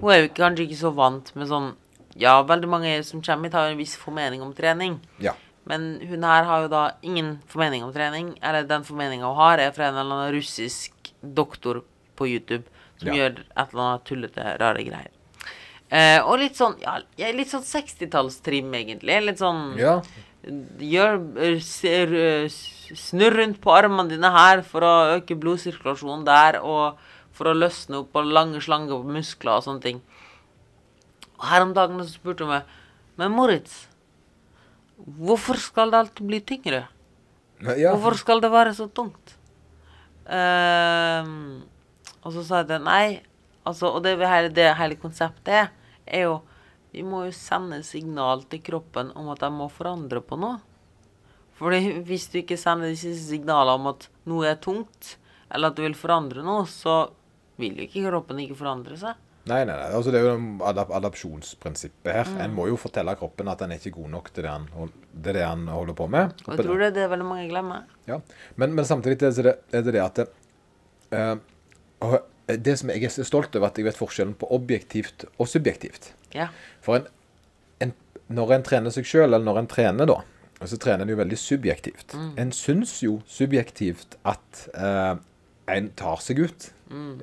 Hun 0.00 0.10
er 0.12 0.20
jo 0.24 0.32
kanskje 0.36 0.66
ikke 0.66 0.80
så 0.82 0.90
vant 0.92 1.32
med 1.38 1.48
sånn 1.48 1.70
Ja, 2.20 2.36
veldig 2.44 2.68
mange 2.68 2.92
som 3.06 3.22
kommer 3.24 3.48
hit, 3.48 3.56
har 3.56 3.70
jo 3.70 3.76
en 3.78 3.80
viss 3.80 3.96
formening 3.96 4.42
om 4.44 4.52
trening. 4.54 5.00
ja. 5.22 5.32
Men 5.70 6.00
hun 6.08 6.24
her 6.24 6.46
har 6.48 6.62
jo 6.64 6.68
da 6.72 6.80
ingen 7.06 7.34
formening 7.46 7.84
om 7.84 7.92
trening. 7.94 8.32
Eller 8.42 8.64
den 8.66 8.82
formeninga 8.82 9.28
hun 9.28 9.36
har, 9.38 9.60
er 9.62 9.70
fra 9.76 9.86
en 9.90 9.98
eller 10.00 10.16
annen 10.16 10.32
russisk 10.34 10.92
doktor 11.22 11.82
på 12.16 12.26
YouTube 12.28 12.64
som 13.00 13.08
Ja. 13.08 13.14
gjør 13.14 13.38
et 13.40 13.72
eller 13.72 13.82
annet 13.86 14.04
tullete, 14.04 14.58
rare 14.60 14.84
greier. 14.84 15.10
Eh, 15.90 16.20
og 16.22 16.38
litt 16.38 16.54
sånn 16.54 16.76
ja, 16.80 16.98
litt 17.32 17.48
sånn 17.50 17.64
60-tallstrim, 17.66 18.68
egentlig. 18.78 19.16
Litt 19.26 19.38
sånn 19.38 19.76
ja. 19.78 20.00
Gjør 20.80 21.18
eh, 21.42 21.58
ser, 21.60 22.12
eh, 22.14 22.48
Snurr 22.96 23.36
rundt 23.36 23.60
på 23.60 23.72
armene 23.74 24.08
dine 24.08 24.30
her 24.32 24.62
for 24.62 24.80
å 24.86 24.92
øke 25.18 25.36
blodsirkulasjonen 25.38 26.24
der, 26.24 26.60
og 26.62 26.96
for 27.32 27.50
å 27.50 27.54
løsne 27.54 28.00
opp 28.00 28.12
på 28.12 28.22
lange 28.24 28.60
slanger 28.60 29.02
på 29.02 29.12
muskler 29.18 29.58
og 29.58 29.64
sånne 29.66 29.82
ting. 29.84 30.00
Og 31.38 31.44
her 31.50 31.62
om 31.62 31.74
dagen 31.74 31.98
så 32.02 32.08
spurte 32.14 32.44
hun 32.44 32.50
meg 32.54 32.64
Men 33.16 33.32
Moritz, 33.32 33.86
hvorfor 35.18 35.56
skal 35.60 35.90
det 35.90 35.98
alltid 35.98 36.26
bli 36.26 36.40
tyngre? 36.40 36.86
ja. 37.76 37.92
Hvorfor 37.94 38.16
skal 38.16 38.40
det 38.40 38.50
være 38.50 38.72
så 38.74 38.86
tungt? 38.88 39.36
Ehm, 40.30 41.62
og 42.22 42.34
så 42.34 42.44
sa 42.46 42.62
jeg 42.62 42.70
til 42.70 42.86
nei, 42.86 43.20
altså, 43.66 43.90
og 43.90 44.04
det 44.04 44.14
hele, 44.20 44.52
det 44.54 44.68
hele 44.78 44.98
konseptet 45.00 45.72
er 46.06 46.26
jo 46.26 46.40
Vi 46.90 47.04
må 47.06 47.20
jo 47.22 47.30
sende 47.30 47.84
signal 47.86 48.40
til 48.50 48.58
kroppen 48.66 49.12
om 49.14 49.28
at 49.30 49.44
de 49.44 49.50
må 49.54 49.68
forandre 49.70 50.18
på 50.26 50.34
noe. 50.42 50.56
Fordi 51.54 52.00
hvis 52.02 52.24
du 52.32 52.40
ikke 52.40 52.58
sender 52.58 52.90
disse 52.90 53.12
signalene 53.28 53.76
om 53.78 53.86
at 53.92 54.08
noe 54.26 54.48
er 54.50 54.58
tungt, 54.58 55.12
eller 55.54 55.70
at 55.70 55.78
du 55.78 55.84
vil 55.84 55.94
forandre 55.94 56.42
noe, 56.42 56.64
så 56.66 57.04
vil 57.62 57.78
jo 57.78 57.86
ikke 57.86 58.08
kroppen 58.08 58.42
ikke 58.42 58.58
forandre 58.58 58.98
seg. 58.98 59.14
Nei, 59.48 59.62
nei, 59.64 59.72
nei. 59.72 59.88
Altså, 59.96 60.12
det 60.12 60.20
er 60.20 60.26
jo 60.28 60.64
adap 60.68 60.90
adapsjonsprinsippet 60.98 62.10
her. 62.12 62.28
Mm. 62.28 62.40
En 62.44 62.56
må 62.58 62.66
jo 62.68 62.76
fortelle 62.80 63.14
kroppen 63.18 63.48
at 63.48 63.62
den 63.62 63.72
er 63.72 63.80
ikke 63.80 63.94
god 63.96 64.10
nok 64.12 64.28
til 64.34 64.44
det 64.44 64.52
han, 64.52 64.90
det 65.12 65.36
det 65.38 65.46
han 65.46 65.64
holder 65.72 65.96
på 65.96 66.08
med. 66.12 66.34
Og 66.44 66.52
jeg 66.54 66.66
tror 66.66 66.82
det 66.82 66.90
er 66.90 66.96
det 66.98 67.06
veldig 67.14 67.28
mange 67.28 67.46
glemmer. 67.48 67.86
Ja. 68.10 68.20
Men, 68.60 68.74
men 68.76 68.88
samtidig 68.88 69.16
er 69.30 69.48
det 69.48 69.54
er 69.80 69.88
det, 69.88 70.02
at 70.04 70.20
det, 70.20 70.28
eh, 71.16 72.18
det 72.60 72.76
som 72.80 72.92
jeg 72.92 73.08
er 73.08 73.28
stolt 73.28 73.56
over, 73.56 73.70
at 73.70 73.80
jeg 73.80 73.88
vet 73.88 73.98
forskjellen 73.98 74.36
på 74.38 74.50
objektivt 74.52 75.24
og 75.38 75.48
subjektivt. 75.48 76.12
Ja. 76.36 76.50
For 76.84 77.00
en, 77.00 77.08
en, 77.80 77.96
når 78.28 78.58
en 78.58 78.68
trener 78.68 78.94
seg 78.94 79.08
sjøl, 79.08 79.30
eller 79.30 79.46
når 79.46 79.62
en 79.62 79.70
trener, 79.72 80.10
da, 80.10 80.20
så 80.68 80.76
trener 80.76 81.06
en 81.06 81.14
jo 81.14 81.18
veldig 81.20 81.38
subjektivt. 81.40 82.12
En 82.36 82.52
syns 82.52 82.98
jo 83.00 83.20
subjektivt 83.30 84.18
at 84.28 84.64
uh, 84.74 85.14
en 85.72 85.88
tar 85.96 86.20
seg 86.20 86.42
ut, 86.44 86.66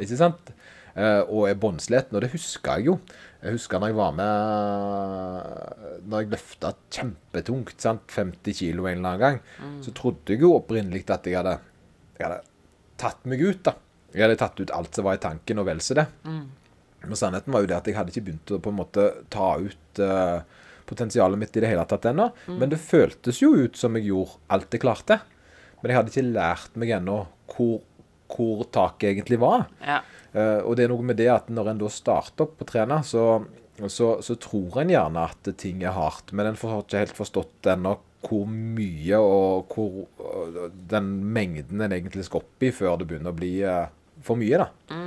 ikke 0.01 0.17
sant? 0.17 0.49
Eh, 0.97 1.21
og 1.29 1.45
er 1.45 1.57
båndsliten, 1.61 2.15
og 2.17 2.23
det 2.23 2.31
husker 2.33 2.79
jeg 2.79 2.89
jo. 2.89 2.97
Jeg 3.37 3.53
husker 3.53 3.77
når 3.79 3.91
jeg 3.91 3.97
var 3.99 4.13
med 4.17 6.07
Når 6.09 6.23
jeg 6.23 6.29
løfta 6.31 6.71
kjempetungt, 6.89 7.75
sant? 7.83 8.07
50 8.09 8.57
kilo 8.57 8.87
en 8.89 8.97
eller 8.97 9.09
annen 9.11 9.21
gang, 9.21 9.37
så 9.85 9.93
trodde 9.93 10.33
jeg 10.33 10.41
jo 10.41 10.55
opprinnelig 10.57 11.03
at 11.13 11.27
jeg 11.29 11.37
hadde, 11.37 11.59
jeg 12.17 12.25
hadde 12.25 12.39
tatt 12.97 13.27
meg 13.29 13.43
ut, 13.45 13.61
da. 13.67 13.75
Jeg 14.15 14.25
hadde 14.25 14.39
tatt 14.41 14.59
ut 14.59 14.73
alt 14.73 14.97
som 14.97 15.05
var 15.05 15.19
i 15.19 15.21
tanken, 15.21 15.61
og 15.61 15.67
vel 15.69 15.83
så 15.85 15.99
det. 15.99 16.07
Men 17.05 17.19
sannheten 17.19 17.53
var 17.53 17.61
jo 17.61 17.69
det 17.69 17.77
at 17.77 17.87
jeg 17.87 17.95
hadde 17.95 18.11
ikke 18.15 18.25
begynt 18.31 18.55
å 18.57 18.59
på 18.63 18.73
en 18.73 18.79
måte 18.79 19.03
ta 19.29 19.51
ut 19.61 20.01
uh, 20.01 20.41
potensialet 20.89 21.37
mitt 21.39 21.55
i 21.55 21.61
det 21.61 21.69
hele 21.69 21.85
tatt 21.85 22.07
ennå. 22.09 22.31
Men 22.57 22.73
det 22.73 22.81
føltes 22.81 23.41
jo 23.43 23.53
ut 23.53 23.77
som 23.77 23.95
jeg 23.95 24.09
gjorde 24.09 24.39
alt 24.55 24.73
jeg 24.73 24.81
klarte. 24.81 25.19
Men 25.81 25.91
jeg 25.91 25.99
hadde 25.99 26.13
ikke 26.15 26.25
lært 26.33 26.79
meg 26.81 26.95
ennå 26.97 27.19
hvor, 27.53 27.83
hvor 28.31 28.65
taket 28.73 29.11
egentlig 29.13 29.39
var. 29.41 29.67
Ja. 29.83 30.01
Uh, 30.33 30.59
og 30.67 30.75
det 30.77 30.85
er 30.85 30.91
noe 30.91 31.05
med 31.07 31.17
det 31.19 31.29
at 31.33 31.47
når 31.53 31.71
en 31.71 31.79
da 31.81 31.91
starter 31.91 32.45
opp 32.45 32.57
på 32.59 32.67
trene, 32.69 32.99
så, 33.07 33.39
så, 33.87 34.17
så 34.23 34.35
tror 34.41 34.81
en 34.81 34.93
gjerne 34.93 35.23
at 35.31 35.49
ting 35.57 35.81
er 35.85 35.95
hardt. 35.95 36.33
Men 36.35 36.51
en 36.51 36.59
har 36.59 36.83
ikke 36.83 37.05
helt 37.05 37.17
forstått 37.17 37.71
ennå 37.73 37.97
hvor 38.27 38.47
mye 38.49 39.17
og 39.21 39.71
hvor 39.71 40.07
den 40.91 41.11
mengden 41.33 41.83
en 41.85 41.93
egentlig 41.95 42.25
skal 42.27 42.41
opp 42.41 42.65
i 42.65 42.71
før 42.73 42.97
det 42.99 43.07
begynner 43.07 43.31
å 43.31 43.37
bli 43.37 43.53
uh, 43.63 43.85
for 44.25 44.39
mye. 44.39 44.65
da. 44.65 44.97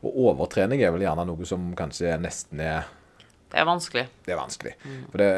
Og 0.00 0.16
overtrening 0.30 0.80
er 0.82 0.94
vel 0.94 1.04
gjerne 1.04 1.26
noe 1.28 1.46
som 1.48 1.70
kanskje 1.76 2.14
nesten 2.20 2.62
er 2.64 2.88
Det 3.52 3.58
er 3.60 3.66
vanskelig. 3.68 4.06
det 4.24 4.32
er 4.32 4.38
vanskelig. 4.38 4.72
For 5.12 5.20
det, 5.20 5.28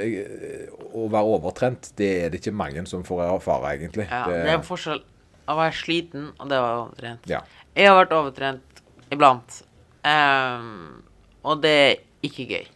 jeg, 0.00 0.66
å 0.96 1.06
være 1.12 1.36
overtrent, 1.36 1.92
det 2.00 2.10
er 2.24 2.32
det 2.32 2.40
ikke 2.40 2.56
mange 2.56 2.82
som 2.90 3.04
får 3.06 3.26
erfare, 3.28 3.76
egentlig. 3.76 4.08
Ja, 4.10 4.24
det 4.26 4.40
er 4.42 4.56
en 4.56 4.66
forskjell 4.66 5.02
å 5.50 5.56
være 5.58 5.76
sliten 5.76 6.30
og 6.38 6.48
det 6.50 6.60
var 6.62 6.84
overtrent. 6.84 7.26
ja. 7.30 7.42
Jeg 7.76 7.86
har 7.86 8.00
vært 8.00 8.14
overtrent 8.16 8.80
iblant, 9.14 9.60
Um, 10.00 11.02
og 11.44 11.58
det 11.60 11.70
er 11.76 11.98
ikke 12.24 12.46
gøy. 12.48 12.66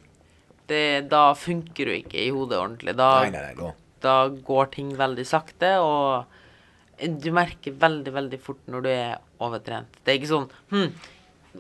Det, 0.69 0.81
da 1.09 1.23
funker 1.37 1.89
du 1.89 1.93
ikke 1.95 2.19
i 2.21 2.29
hodet 2.35 2.59
ordentlig. 2.61 2.93
Da, 2.99 3.07
Nei, 3.25 3.31
nei, 3.33 3.41
nei. 3.47 3.55
Da. 3.57 3.71
da 4.05 4.17
går 4.45 4.69
ting 4.75 4.91
veldig 4.99 5.25
sakte, 5.29 5.71
og 5.81 7.09
du 7.25 7.31
merker 7.33 7.73
veldig, 7.81 8.13
veldig 8.13 8.41
fort 8.45 8.61
når 8.69 8.85
du 8.85 8.91
er 8.93 9.17
overtrent. 9.41 9.97
Det 10.05 10.13
er 10.13 10.21
ikke 10.21 10.31
sånn 10.35 10.47
hm, 10.71 10.93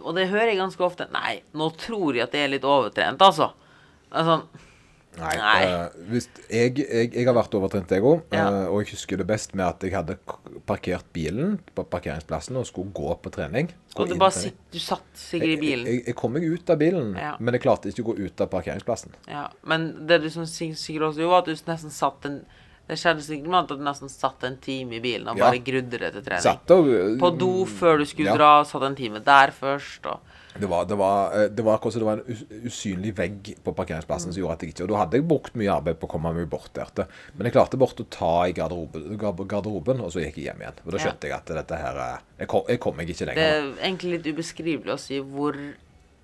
Og 0.05 0.13
det 0.19 0.29
hører 0.31 0.53
jeg 0.53 0.61
ganske 0.61 0.85
ofte. 0.85 1.09
Nei, 1.17 1.39
nå 1.57 1.71
tror 1.81 2.17
jeg 2.17 2.27
at 2.29 2.37
jeg 2.37 2.45
er 2.49 2.53
litt 2.59 2.69
overtrent, 2.69 3.25
altså. 3.25 3.51
Det 4.11 4.21
er 4.21 4.29
sånn, 4.29 4.45
Nei. 5.19 5.35
Nei. 5.39 5.63
eh, 5.69 5.95
hvis 6.11 6.29
jeg, 6.51 6.75
jeg, 6.81 7.11
jeg 7.15 7.27
har 7.29 7.37
vært 7.37 7.55
overtrent, 7.55 7.91
jeg 7.95 8.03
òg. 8.03 8.23
Ja. 8.35 8.49
og 8.71 8.81
jeg 8.83 8.95
husker 8.97 9.21
det 9.21 9.27
best 9.29 9.55
med 9.55 9.67
at 9.67 9.85
jeg 9.87 9.95
hadde 9.95 10.17
parkert 10.67 11.07
bilen 11.15 11.59
på 11.75 11.85
parkeringsplassen 11.93 12.57
og 12.61 12.67
skulle 12.67 12.91
gå 12.97 13.15
på 13.23 13.31
trening. 13.35 13.71
Gå 13.95 14.03
og 14.03 14.11
du 14.11 14.17
bare 14.19 14.35
trening. 14.35 14.55
sitter, 14.57 14.73
du 14.75 14.83
satt 14.83 15.07
sikkert 15.15 15.53
i 15.55 15.61
bilen. 15.61 15.87
Jeg, 15.87 16.01
jeg, 16.01 16.07
jeg 16.11 16.19
kom 16.19 16.35
meg 16.35 16.49
ut 16.51 16.75
av 16.75 16.81
bilen, 16.83 17.15
Ja. 17.21 17.35
men 17.39 17.55
jeg 17.55 17.63
klarte 17.67 17.93
ikke 17.93 18.03
å 18.07 18.11
gå 18.13 18.17
ut 18.27 18.45
av 18.45 18.51
parkeringsplassen. 18.57 19.15
Ja, 19.31 19.47
men 19.63 20.07
det 20.09 20.23
du 20.25 20.31
som 20.35 20.47
sikkert 20.51 21.11
også 21.11 21.23
gjorde, 21.23 21.31
var 21.37 21.45
at 21.45 21.51
du 21.53 21.71
nesten 21.71 21.95
satt 21.95 22.27
en 22.31 22.41
Det 22.87 22.99
skjedde 23.01 23.23
sikkert 23.25 23.49
med 23.49 23.59
at 23.63 23.69
du 23.73 23.81
nesten 23.85 24.11
satt 24.13 24.43
en 24.45 24.59
time 24.61 24.99
i 24.99 25.01
bilen 25.01 25.29
og 25.33 25.39
Ja. 25.39 25.47
bare 25.49 25.63
grudde 25.65 25.99
deg 25.99 26.13
til 26.13 26.23
trening. 26.23 26.59
Og 26.69 26.89
eh, 26.93 27.19
På 27.19 27.31
do 27.39 27.65
før 27.65 27.99
du 27.99 28.05
skulle 28.05 28.29
Ja. 28.31 28.37
dra, 28.37 28.65
satt 28.65 28.83
en 28.83 28.95
time 28.95 29.21
der 29.25 29.51
først, 29.57 30.05
og 30.07 30.21
Det 30.55 30.69
var, 30.69 30.85
det 30.85 30.97
var, 30.97 31.33
eh, 31.35 31.49
det 31.49 31.65
var 31.65 31.79
det 31.83 32.03
var 32.03 32.13
en 32.21 32.37
usynlig 32.67 33.15
vegg 33.17 33.57
på 33.65 33.73
parkeringsplassen 33.75 34.33
som 34.33 34.41
gjorde 34.43 34.53
at 34.53 34.61
jeg 34.63 34.75
ikke 34.75 34.83
Og 34.85 34.89
da 34.91 34.97
hadde 35.01 35.13
jeg 35.17 35.27
brukt 35.27 35.55
mye 35.57 35.73
arbeid 35.73 35.99
på 35.99 36.07
å 36.07 36.11
komme 36.11 36.33
meg 36.35 36.49
bort 36.49 36.73
der. 36.75 36.87
Men 37.37 37.47
jeg 37.47 37.55
klarte 37.55 37.77
bort 37.79 37.97
å 37.99 38.07
ta 38.09 38.45
i 38.47 38.53
garderoben, 38.53 39.17
garderoben 39.19 40.01
og 40.01 40.13
så 40.13 40.21
gikk 40.23 40.37
jeg 40.37 40.45
hjem 40.53 40.61
igjen. 40.61 40.75
Og 40.87 40.93
da 40.93 40.99
Ja. 40.99 41.11
skjønte 41.11 41.23
jeg 41.23 41.33
at 41.33 41.47
dette 41.47 41.77
her 41.77 41.97
eh, 41.97 42.19
Jeg 42.39 42.49
kom, 42.49 42.63
jeg 42.69 42.81
kom 42.81 42.97
meg 42.97 43.09
ikke 43.09 43.27
lenger. 43.27 43.35
Det 43.35 43.81
er 43.81 43.89
egentlig 43.91 44.11
litt 44.23 44.37
ubeskrivelig 44.37 44.93
å 44.93 44.99
si 44.99 45.21
hvor 45.21 45.57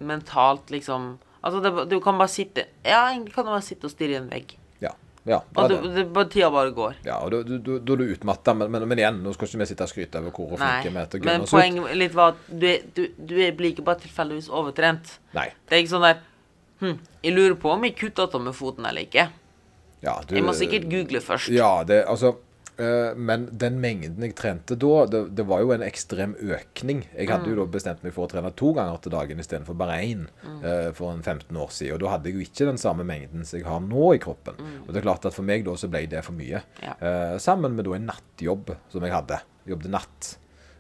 mentalt 0.00 0.66
liksom 0.70 1.18
Altså, 1.42 1.86
du 1.88 2.00
kan 2.00 2.18
bare 2.18 2.28
sitte 2.28 2.66
Ja, 2.84 3.08
egentlig 3.14 3.32
kan 3.34 3.46
du 3.46 3.50
bare 3.50 3.62
sitte 3.64 3.84
og 3.86 3.90
stirre 3.90 4.12
i 4.12 4.20
en 4.20 4.28
vegg. 4.28 4.56
Ja. 5.28 5.42
det 5.52 5.58
Og 5.60 5.68
det. 5.68 5.78
det, 5.94 6.04
tida 6.32 6.48
bare 6.50 6.70
går. 6.72 6.94
ja 7.04 7.18
og 7.20 7.30
da, 7.30 7.42
er 7.92 7.96
du 8.00 8.04
utmatta. 8.14 8.54
Men, 8.56 8.70
men, 8.72 8.86
men 8.88 8.98
igjen, 8.98 9.18
nå 9.22 9.34
skal 9.34 9.48
ikke 9.48 9.58
vi 9.60 9.66
sitte 9.68 9.84
og 9.84 9.90
skryte 9.92 10.18
over 10.22 10.30
hvor 10.32 10.56
flinke 10.56 10.90
vi 10.94 10.96
er 11.02 11.06
til 11.12 11.20
å 11.20 11.24
Men 11.24 11.32
gunne 11.34 11.42
oss 11.44 11.52
ut. 11.52 11.58
poenget 11.60 11.96
litt 12.00 12.14
var 12.14 12.28
at 12.32 12.36
du, 12.48 12.66
er- 12.66 12.86
du, 12.96 13.02
du 13.18 13.34
er- 13.44 13.52
blir 13.58 13.70
ikke 13.74 13.84
bare 13.84 14.00
tilfeldigvis 14.00 14.48
overtrent. 14.48 15.18
Nei. 15.36 15.48
Det 15.68 15.76
er 15.76 15.82
ikke 15.84 15.94
sånn 15.96 16.08
der 16.08 16.26
Hm, 16.80 16.94
jeg 17.22 17.34
lurer 17.36 17.54
på 17.60 17.68
om 17.74 17.82
jeg 17.84 17.92
kutta 18.00 18.22
av 18.24 18.40
med 18.40 18.54
foten 18.56 18.86
eller 18.88 19.02
ikke. 19.04 19.26
Ja, 20.02 20.14
du, 20.26 20.34
Jeg 20.34 20.42
må 20.46 20.54
sikkert 20.56 20.86
google 20.88 21.20
først. 21.20 21.50
Ja, 21.52 21.84
det, 21.84 22.06
altså 22.08 22.38
Men 23.16 23.48
den 23.52 23.78
mengden 23.82 24.22
jeg 24.24 24.34
trente 24.38 24.76
da, 24.80 25.04
det, 25.06 25.20
det 25.36 25.44
var 25.46 25.60
jo 25.60 25.72
en 25.74 25.82
ekstrem 25.84 26.34
økning. 26.40 27.02
Jeg 27.16 27.28
hadde 27.28 27.46
Mm. 27.48 27.54
jo 27.54 27.58
da 27.64 27.66
bestemt 27.74 28.02
meg 28.04 28.12
for 28.16 28.26
å 28.26 28.30
trene 28.30 28.52
to 28.56 28.72
ganger 28.76 29.00
til 29.04 29.12
dagen 29.12 29.38
istedenfor 29.42 29.76
bare 29.76 29.98
én 30.02 30.26
Mm. 30.44 30.64
eh, 30.64 30.90
for 30.96 31.12
en 31.12 31.22
15 31.22 31.56
år 31.56 31.68
siden. 31.70 31.94
Og 31.94 32.00
da 32.00 32.08
hadde 32.14 32.24
jeg 32.30 32.34
jo 32.34 32.46
ikke 32.46 32.66
den 32.70 32.78
samme 32.78 33.04
mengden 33.04 33.44
som 33.44 33.58
jeg 33.60 33.66
har 33.68 33.80
nå 33.80 34.14
i 34.14 34.18
kroppen. 34.18 34.54
Og 34.86 34.92
det 34.92 34.96
er 35.02 35.06
klart 35.08 35.26
at 35.26 35.34
for 35.34 35.42
meg 35.42 35.64
da 35.64 35.72
så 35.76 35.88
ble 35.90 36.06
det 36.06 36.24
for 36.24 36.32
mye. 36.32 36.62
Mm. 36.80 36.82
Ja. 36.82 36.94
Eh, 37.00 37.38
sammen 37.38 37.74
med 37.76 37.84
da 37.84 37.92
en 37.94 38.06
nattjobb 38.10 38.76
som 38.88 39.02
jeg 39.02 39.12
hadde. 39.12 39.40
Jobbet 39.66 39.90
natt. 39.90 40.36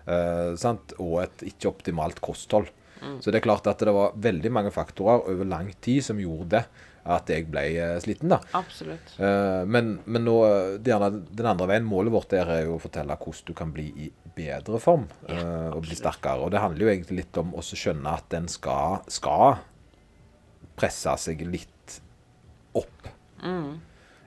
eh, 0.08 0.54
sant? 0.56 0.94
Og 0.98 1.22
et 1.22 1.42
ikke 1.52 1.68
optimalt 1.70 2.20
kosthold. 2.20 2.68
Mm. 3.02 3.18
Så 3.22 3.30
det 3.30 3.36
er 3.36 3.46
klart 3.46 3.66
at 3.66 3.78
det 3.78 3.92
var 3.94 4.12
veldig 4.16 4.50
mange 4.52 4.70
faktorer 4.72 5.22
over 5.28 5.44
lang 5.44 5.72
tid 5.80 6.02
som 6.04 6.18
gjorde 6.18 6.48
det 6.48 6.64
at 7.08 7.30
jeg 7.32 7.46
ble 7.50 7.62
eh, 7.80 7.96
sliten. 8.02 8.32
da. 8.32 8.40
Absolutt. 8.56 9.14
Eh, 9.18 9.62
men, 9.64 9.94
men 10.04 10.26
nå, 10.26 10.36
eh, 10.46 10.74
den 10.84 11.48
andre 11.48 11.68
veien, 11.70 11.86
målet 11.88 12.14
vårt 12.14 12.32
der 12.34 12.50
er 12.52 12.64
jo 12.66 12.76
å 12.76 12.82
fortelle 12.82 13.16
hvordan 13.16 13.48
du 13.48 13.54
kan 13.56 13.72
bli 13.74 13.88
i 14.06 14.10
bedre 14.36 14.78
form 14.80 15.08
Ja, 15.26 15.72
og 15.74 15.82
bli 15.84 15.96
sterkere. 15.98 16.44
Og 16.44 16.52
det 16.54 16.62
handler 16.62 16.86
jo 16.86 16.92
egentlig 16.92 17.22
litt 17.22 17.40
om 17.40 17.54
å 17.56 17.64
skjønne 17.64 18.12
at 18.20 18.36
en 18.36 18.48
skal, 18.50 19.00
skal 19.10 19.58
presse 20.78 21.16
seg 21.24 21.42
litt 21.48 22.00
opp. 22.78 23.08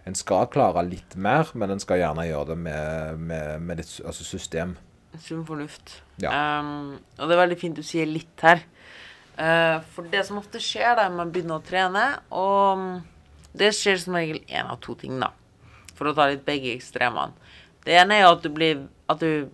En 0.03 0.18
skal 0.20 0.50
klare 0.51 0.84
litt 0.86 1.15
mer, 1.15 1.48
men 1.56 1.72
en 1.72 1.82
skal 1.82 2.01
gjerne 2.01 2.27
gjøre 2.27 2.51
det 2.51 2.58
med, 2.65 3.22
med, 3.30 3.63
med 3.63 3.80
litt 3.80 3.94
altså 4.03 4.25
system. 4.27 4.75
Sunn 5.22 5.46
fornuft. 5.46 6.01
Ja. 6.22 6.34
Um, 6.60 6.98
og 7.20 7.30
det 7.30 7.36
er 7.36 7.42
veldig 7.46 7.60
fint 7.62 7.77
du 7.77 7.86
sier 7.86 8.10
litt 8.10 8.44
her. 8.44 8.65
Eh, 9.38 9.78
for 9.96 10.10
det 10.12 10.22
som 10.28 10.38
ofte 10.38 10.62
skjer 10.62 10.98
da 11.00 11.08
man 11.10 11.32
begynner 11.34 11.58
å 11.58 11.66
trene, 11.66 12.04
og 12.30 12.78
mm, 12.78 12.94
det 13.58 13.72
skjer 13.78 13.98
som 14.04 14.18
regel 14.18 14.44
én 14.46 14.70
av 14.70 14.78
to 14.84 14.94
ting, 15.00 15.18
da. 15.22 15.32
For 15.98 16.10
å 16.10 16.16
ta 16.18 16.28
litt 16.30 16.46
begge 16.46 16.74
ekstremene. 16.75 17.34
Det 17.84 17.98
ene 17.98 18.18
er 18.18 18.24
jo 18.24 18.36
at 18.38 18.46
du 18.46 18.54
blir 18.54 18.86
At 19.12 19.20
du 19.20 19.50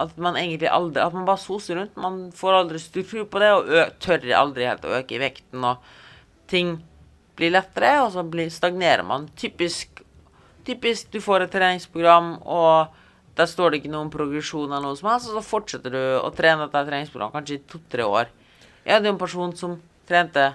At 0.00 0.14
man 0.16 0.38
egentlig 0.40 0.70
aldri 0.72 1.02
At 1.04 1.12
man 1.12 1.26
bare 1.28 1.38
soser 1.38 1.76
rundt. 1.76 1.98
Man 2.00 2.30
får 2.32 2.56
aldri 2.56 2.80
struktur 2.80 3.26
på 3.28 3.42
det, 3.42 3.50
og 3.52 3.68
ø 3.68 3.82
tør 4.00 4.24
aldri 4.38 4.64
helt 4.64 4.86
å 4.88 4.94
øke 4.96 5.18
i 5.18 5.20
vekten. 5.20 5.66
Og 5.68 6.48
ting 6.48 6.78
blir 7.36 7.52
lettere, 7.52 7.98
og 8.02 8.14
så 8.14 8.24
blir, 8.24 8.48
stagnerer 8.50 9.04
man. 9.04 9.28
Typisk 9.36 10.02
Typisk 10.62 11.10
du 11.10 11.18
får 11.18 11.42
et 11.42 11.50
treningsprogram, 11.50 12.36
og 12.46 12.92
der 13.34 13.48
står 13.50 13.72
det 13.72 13.80
ikke 13.80 13.90
noen 13.90 14.12
progresjon 14.14 14.70
eller 14.70 14.92
noe 14.92 14.98
som 14.98 15.08
helst, 15.10 15.30
og 15.32 15.40
så 15.40 15.42
fortsetter 15.42 15.90
du 15.90 16.02
å 16.20 16.30
trene 16.36 16.68
dette 16.68 16.84
treningsprogrammet 16.86 17.34
kanskje 17.34 17.56
i 17.56 17.62
to-tre 17.72 18.06
år. 18.06 18.30
Jeg 18.82 18.96
hadde 18.96 19.10
jo 19.10 19.14
en 19.14 19.20
person 19.20 19.56
som 19.56 19.74
trente, 20.08 20.46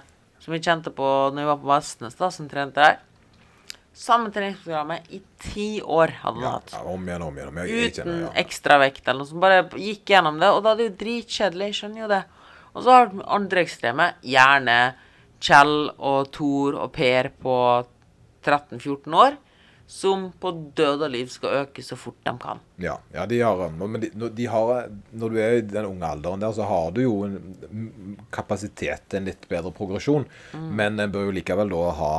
som 0.42 0.54
vi 0.54 0.60
kjente 0.62 0.92
på 0.94 1.10
når 1.32 1.40
vi 1.40 1.50
var 1.50 1.60
på 1.62 1.70
Vestnes, 1.70 2.16
da, 2.18 2.30
som 2.34 2.48
trente 2.50 2.80
der. 2.80 2.98
Samme 3.98 4.30
treningsprogrammet 4.30 5.08
i 5.10 5.18
ti 5.42 5.68
år 5.82 6.12
hadde 6.20 6.44
han 6.44 6.58
hatt. 6.60 6.74
ja, 6.76 6.82
om 6.86 7.08
igjen, 7.08 7.24
om 7.26 7.38
igjen. 7.38 7.48
Om 7.50 7.60
igjen. 7.64 7.88
Uten 7.88 8.20
ja. 8.22 8.28
ekstravekt 8.44 9.08
eller 9.08 9.24
noe 9.24 9.30
som 9.32 9.42
bare 9.42 9.64
gikk 9.74 10.12
gjennom 10.12 10.38
det. 10.38 10.52
Og 10.54 10.62
da 10.62 10.74
er 10.74 10.78
det 10.78 10.86
jo 10.86 10.96
dritkjedelig, 11.00 11.70
jeg 11.70 11.78
skjønner 11.80 12.04
jo 12.04 12.10
det. 12.12 12.22
Og 12.74 12.84
så 12.84 12.94
har 12.94 13.10
du 13.10 13.18
andre 13.24 13.64
ekstreme, 13.64 14.06
gjerne 14.22 14.78
Kjell 15.42 15.76
og 15.98 16.30
Thor 16.34 16.78
og 16.78 16.92
Per 16.94 17.30
på 17.42 17.56
13-14 18.46 19.18
år, 19.18 19.38
som 19.88 20.28
på 20.40 20.52
død 20.76 21.06
og 21.06 21.12
liv 21.14 21.30
skal 21.32 21.62
øke 21.62 21.82
så 21.84 21.96
fort 21.96 22.18
de 22.26 22.34
kan. 22.42 22.60
Ja, 22.76 22.98
ja 23.14 23.24
de 23.26 23.40
har, 23.40 23.62
men 23.72 24.02
de, 24.02 24.10
de 24.12 24.46
har, 24.46 24.90
når 25.10 25.32
du 25.32 25.38
er 25.40 25.58
i 25.58 25.64
den 25.64 25.88
unge 25.88 26.06
alderen 26.06 26.44
der, 26.44 26.52
så 26.54 26.66
har 26.68 26.92
du 26.94 27.02
jo 27.02 27.14
en 27.26 28.20
kapasitet 28.34 29.08
til 29.08 29.22
en 29.22 29.30
litt 29.30 29.48
bedre 29.50 29.72
progresjon. 29.74 30.28
Mm. 30.52 30.68
Men 30.78 31.00
en 31.00 31.14
bør 31.14 31.30
jo 31.30 31.36
likevel 31.38 31.72
da 31.72 31.82
ha, 31.98 32.12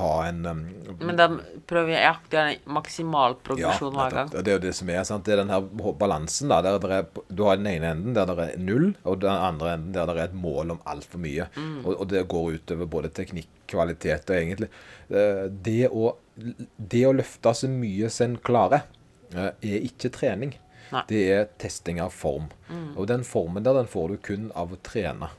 ha 0.00 0.12
en 0.28 0.44
um, 0.46 0.62
Men 1.00 1.18
de 1.18 1.30
prøver 1.66 1.96
jakte 1.96 2.44
maksimal 2.66 3.06
maksimal 3.06 3.34
ja, 3.34 3.40
progresjon 3.44 3.94
hver 3.94 4.10
gang. 4.14 4.28
nettopp. 4.28 4.44
det 4.44 4.52
er 4.52 4.58
jo 4.58 4.64
det 4.64 4.74
som 4.76 4.90
er. 4.90 5.04
sant? 5.04 5.24
Det 5.24 5.34
er 5.34 5.42
den 5.42 5.50
her 5.50 5.92
balansen. 5.98 6.48
da, 6.48 6.60
der 6.62 6.90
er, 6.98 7.06
Du 7.28 7.44
har 7.44 7.56
den 7.56 7.66
ene 7.66 7.90
enden 7.94 8.14
der 8.14 8.26
det 8.26 8.38
er 8.38 8.58
null, 8.58 8.94
og 9.04 9.20
den 9.20 9.30
andre 9.30 9.74
enden 9.74 9.92
der 9.92 10.06
det 10.06 10.16
er 10.16 10.24
et 10.30 10.34
mål 10.34 10.76
om 10.76 10.80
altfor 10.84 11.18
mye. 11.22 11.48
Mm. 11.56 11.84
Og, 11.84 12.00
og 12.00 12.08
det 12.08 12.26
går 12.28 12.52
utover 12.58 12.86
både 12.86 13.10
teknikk, 13.10 13.48
kvalitet 13.66 14.30
og 14.30 14.36
egentlig 14.36 14.68
eh, 15.10 15.46
Det 15.50 15.88
å, 15.90 16.14
det 16.36 17.02
å 17.08 17.14
løfte 17.16 17.54
så 17.56 17.70
mye 17.72 18.10
som 18.12 18.32
en 18.32 18.38
klarer, 18.44 18.86
er 19.34 19.88
ikke 19.88 20.12
trening. 20.14 20.54
Nei. 20.92 21.02
Det 21.10 21.22
er 21.34 21.48
testing 21.58 21.98
av 22.02 22.14
form. 22.14 22.46
Og 22.94 23.08
den 23.10 23.24
formen 23.26 23.64
der, 23.66 23.74
den 23.74 23.90
får 23.90 24.12
du 24.12 24.22
kun 24.28 24.50
av 24.54 24.74
å 24.74 24.80
trene. 24.86 25.32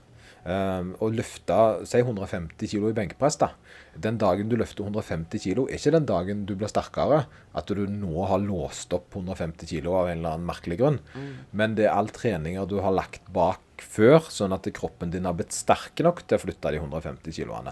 Um, 0.48 0.94
å 1.04 1.10
løfte 1.12 1.56
si 1.84 2.00
150 2.00 2.70
kg 2.72 2.86
i 2.88 2.96
benkpress, 2.96 3.36
da. 3.42 3.50
Den 4.00 4.20
dagen 4.22 4.48
du 4.48 4.56
løfter 4.56 4.86
150 4.86 5.42
kg, 5.44 5.66
er 5.66 5.76
ikke 5.76 5.92
den 5.98 6.08
dagen 6.08 6.46
du 6.48 6.54
blir 6.56 6.72
sterkere. 6.72 7.26
At 7.58 7.68
du 7.68 7.84
nå 7.92 8.28
har 8.30 8.40
låst 8.40 8.96
opp 8.96 9.18
150 9.18 9.68
kg 9.68 9.90
av 9.92 10.12
en 10.12 10.22
eller 10.22 10.38
annen 10.38 10.48
merkelig 10.48 10.80
grunn. 10.80 11.02
Men 11.52 11.76
det 11.76 11.90
er 11.90 11.98
all 11.98 12.12
treninger 12.16 12.70
du 12.70 12.78
har 12.86 12.96
lagt 12.96 13.28
bak 13.36 13.84
før, 13.84 14.24
sånn 14.32 14.56
at 14.56 14.70
kroppen 14.74 15.12
din 15.12 15.28
har 15.28 15.36
blitt 15.38 15.56
sterk 15.56 16.00
nok 16.06 16.24
til 16.26 16.40
å 16.40 16.44
flytte 16.46 16.72
de 16.74 16.80
150 16.80 17.36
kg. 17.36 17.68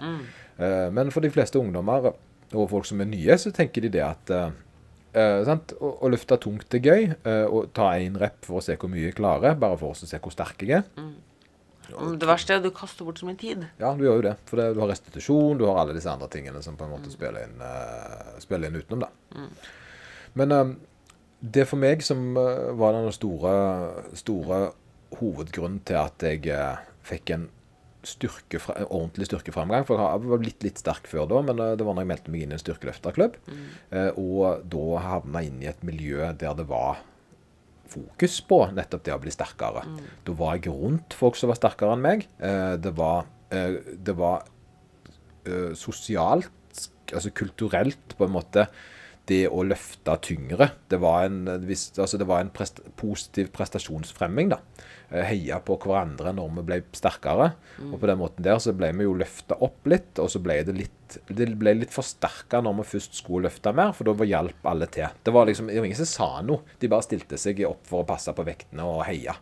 Uh, 0.60 0.92
men 0.92 1.16
for 1.16 1.24
de 1.24 1.32
fleste 1.32 1.62
ungdommer 1.62 2.12
og 2.54 2.70
folk 2.70 2.86
som 2.86 3.02
er 3.02 3.10
nye, 3.10 3.38
så 3.42 3.50
tenker 3.56 3.86
de 3.86 3.96
det 3.98 4.04
at 4.06 4.32
Eh, 5.16 5.42
sant? 5.48 5.72
Å, 5.80 5.92
å 6.04 6.10
løfte 6.12 6.38
tungt 6.44 6.76
er 6.76 6.84
gøy. 6.84 7.06
eh, 7.16 7.46
og 7.46 7.72
ta 7.76 7.94
én 7.96 8.18
rep 8.20 8.44
for 8.46 8.60
å 8.60 8.66
se 8.66 8.76
hvor 8.76 8.92
mye 8.92 9.08
jeg 9.08 9.16
klarer, 9.20 9.56
bare 9.60 9.80
for 9.80 9.96
å 9.96 10.10
se 10.10 10.20
hvor 10.20 10.34
sterk 10.34 10.66
jeg 10.66 10.82
er. 10.82 10.90
Mm. 11.00 11.14
det 12.20 12.28
verste 12.28 12.52
er 12.52 12.60
at 12.60 12.66
du 12.66 12.74
kaster 12.76 13.06
bort 13.08 13.22
så 13.22 13.28
mye 13.28 13.40
tid. 13.40 13.64
Ja, 13.80 13.94
du 13.96 14.04
gjør 14.04 14.20
jo 14.20 14.26
det. 14.28 14.36
For 14.50 14.60
det, 14.60 14.74
du 14.76 14.82
har 14.82 14.92
restitusjon, 14.92 15.60
du 15.60 15.68
har 15.70 15.80
alle 15.80 15.96
disse 15.96 16.12
andre 16.12 16.28
tingene 16.34 16.64
som 16.66 16.76
på 16.76 16.88
en 16.88 16.96
måte 16.96 17.14
spiller 17.14 17.46
inn, 17.46 17.62
uh, 17.62 18.36
spiller 18.42 18.68
inn 18.68 18.82
utenom, 18.82 19.06
da. 19.06 19.46
Men 20.36 20.52
eh, 20.52 20.74
det 21.40 21.68
for 21.70 21.80
meg 21.80 22.04
som 22.04 22.34
uh, 22.36 22.74
var 22.76 22.98
den 22.98 23.14
store, 23.16 23.54
store 24.18 24.64
hovedgrunnen 25.22 25.80
til 25.88 26.02
at 26.02 26.26
jeg 26.26 26.50
uh, 26.50 26.82
fikk 27.06 27.38
en 27.38 27.48
styrkefra, 28.10 28.78
en 28.82 28.88
ordentlig 28.90 29.30
styrkefremgang. 29.30 29.88
For 29.88 30.02
jeg 30.02 30.30
var 30.32 30.46
litt, 30.46 30.62
litt 30.66 30.82
sterk 30.82 31.10
før 31.12 31.28
da, 31.32 31.42
men 31.50 31.62
eh, 31.64 31.74
det 31.80 31.88
var 31.88 31.98
når 31.98 32.06
jeg 32.06 32.12
meldte 32.14 32.36
meg 32.36 32.46
inn 32.46 32.54
i 32.54 32.58
en 32.60 32.64
styrkeløfterklubb. 32.64 33.42
Mm. 33.46 33.66
og 34.22 34.64
da 34.72 35.02
havna 35.04 35.42
inn 35.46 35.62
i 35.64 35.70
et 35.70 35.84
miljø 35.86 36.32
der 36.40 36.56
det 36.58 36.66
var 36.70 37.04
fokus 37.92 38.40
på 38.46 38.60
nettopp 38.76 39.06
det 39.06 39.14
å 39.16 39.22
bli 39.22 39.34
sterkere. 39.34 39.86
Da 40.26 40.36
var 40.38 40.58
jeg 40.58 40.74
rundt 40.74 41.16
folk 41.18 41.38
som 41.40 41.52
var 41.52 41.60
sterkere 41.60 41.96
enn 41.96 42.04
meg. 42.04 42.28
Eh, 42.40 42.76
det 42.82 42.94
var, 42.98 43.30
eh, 43.54 43.80
det 43.96 44.16
var 44.18 44.46
eh, 45.46 45.72
sosialt, 45.78 46.52
altså 47.14 47.32
kulturelt 47.36 48.18
på 48.18 48.28
en 48.28 48.36
måte, 48.36 48.68
det 49.30 49.46
å 49.50 49.64
løfte 49.66 50.16
tyngre. 50.26 50.70
Det 50.92 51.00
var 51.02 51.28
en, 51.28 51.44
altså 51.50 52.20
det 52.22 52.28
var 52.30 52.44
en 52.44 52.52
prest, 52.54 52.82
positiv 53.00 53.50
prestasjonsfremming. 53.56 54.52
da. 54.54 54.60
Eh, 55.10 55.26
Heia 55.26 55.60
på 55.64 55.78
hverandre 55.82 56.34
når 56.36 56.52
vi 56.60 56.66
ble 56.70 56.80
sterkere. 56.96 57.52
Og 57.90 57.98
på 58.02 58.10
den 58.10 58.20
måten 58.22 58.46
der 58.46 58.60
så 58.62 58.74
ble 58.78 58.92
vi 58.96 59.08
jo 59.08 59.16
løfta 59.18 59.58
opp 59.66 59.88
litt, 59.90 60.14
og 60.22 60.30
så 60.32 60.42
ble 60.44 60.62
det 60.68 60.78
litt 60.78 60.92
det 61.30 61.46
ble 61.54 61.76
litt 61.78 61.94
forsterka 61.94 62.64
når 62.66 62.80
vi 62.80 62.84
først 62.96 63.20
skulle 63.20 63.46
løfte 63.46 63.70
mer, 63.78 63.92
for 63.94 64.10
da 64.10 64.16
var 64.18 64.26
hjalp 64.26 64.66
alle 64.72 64.88
til. 64.92 65.06
Det 65.24 65.34
var 65.36 65.46
liksom 65.46 65.70
det 65.70 65.78
var 65.78 65.86
ingen 65.86 66.00
som 66.00 66.10
sa 66.10 66.30
noe. 66.46 66.78
De 66.82 66.90
bare 66.92 67.06
stilte 67.06 67.38
seg 67.40 67.62
opp 67.68 67.86
for 67.88 68.02
å 68.02 68.08
passe 68.10 68.34
på 68.34 68.46
vektene 68.48 68.88
og 68.90 69.04
heia. 69.06 69.36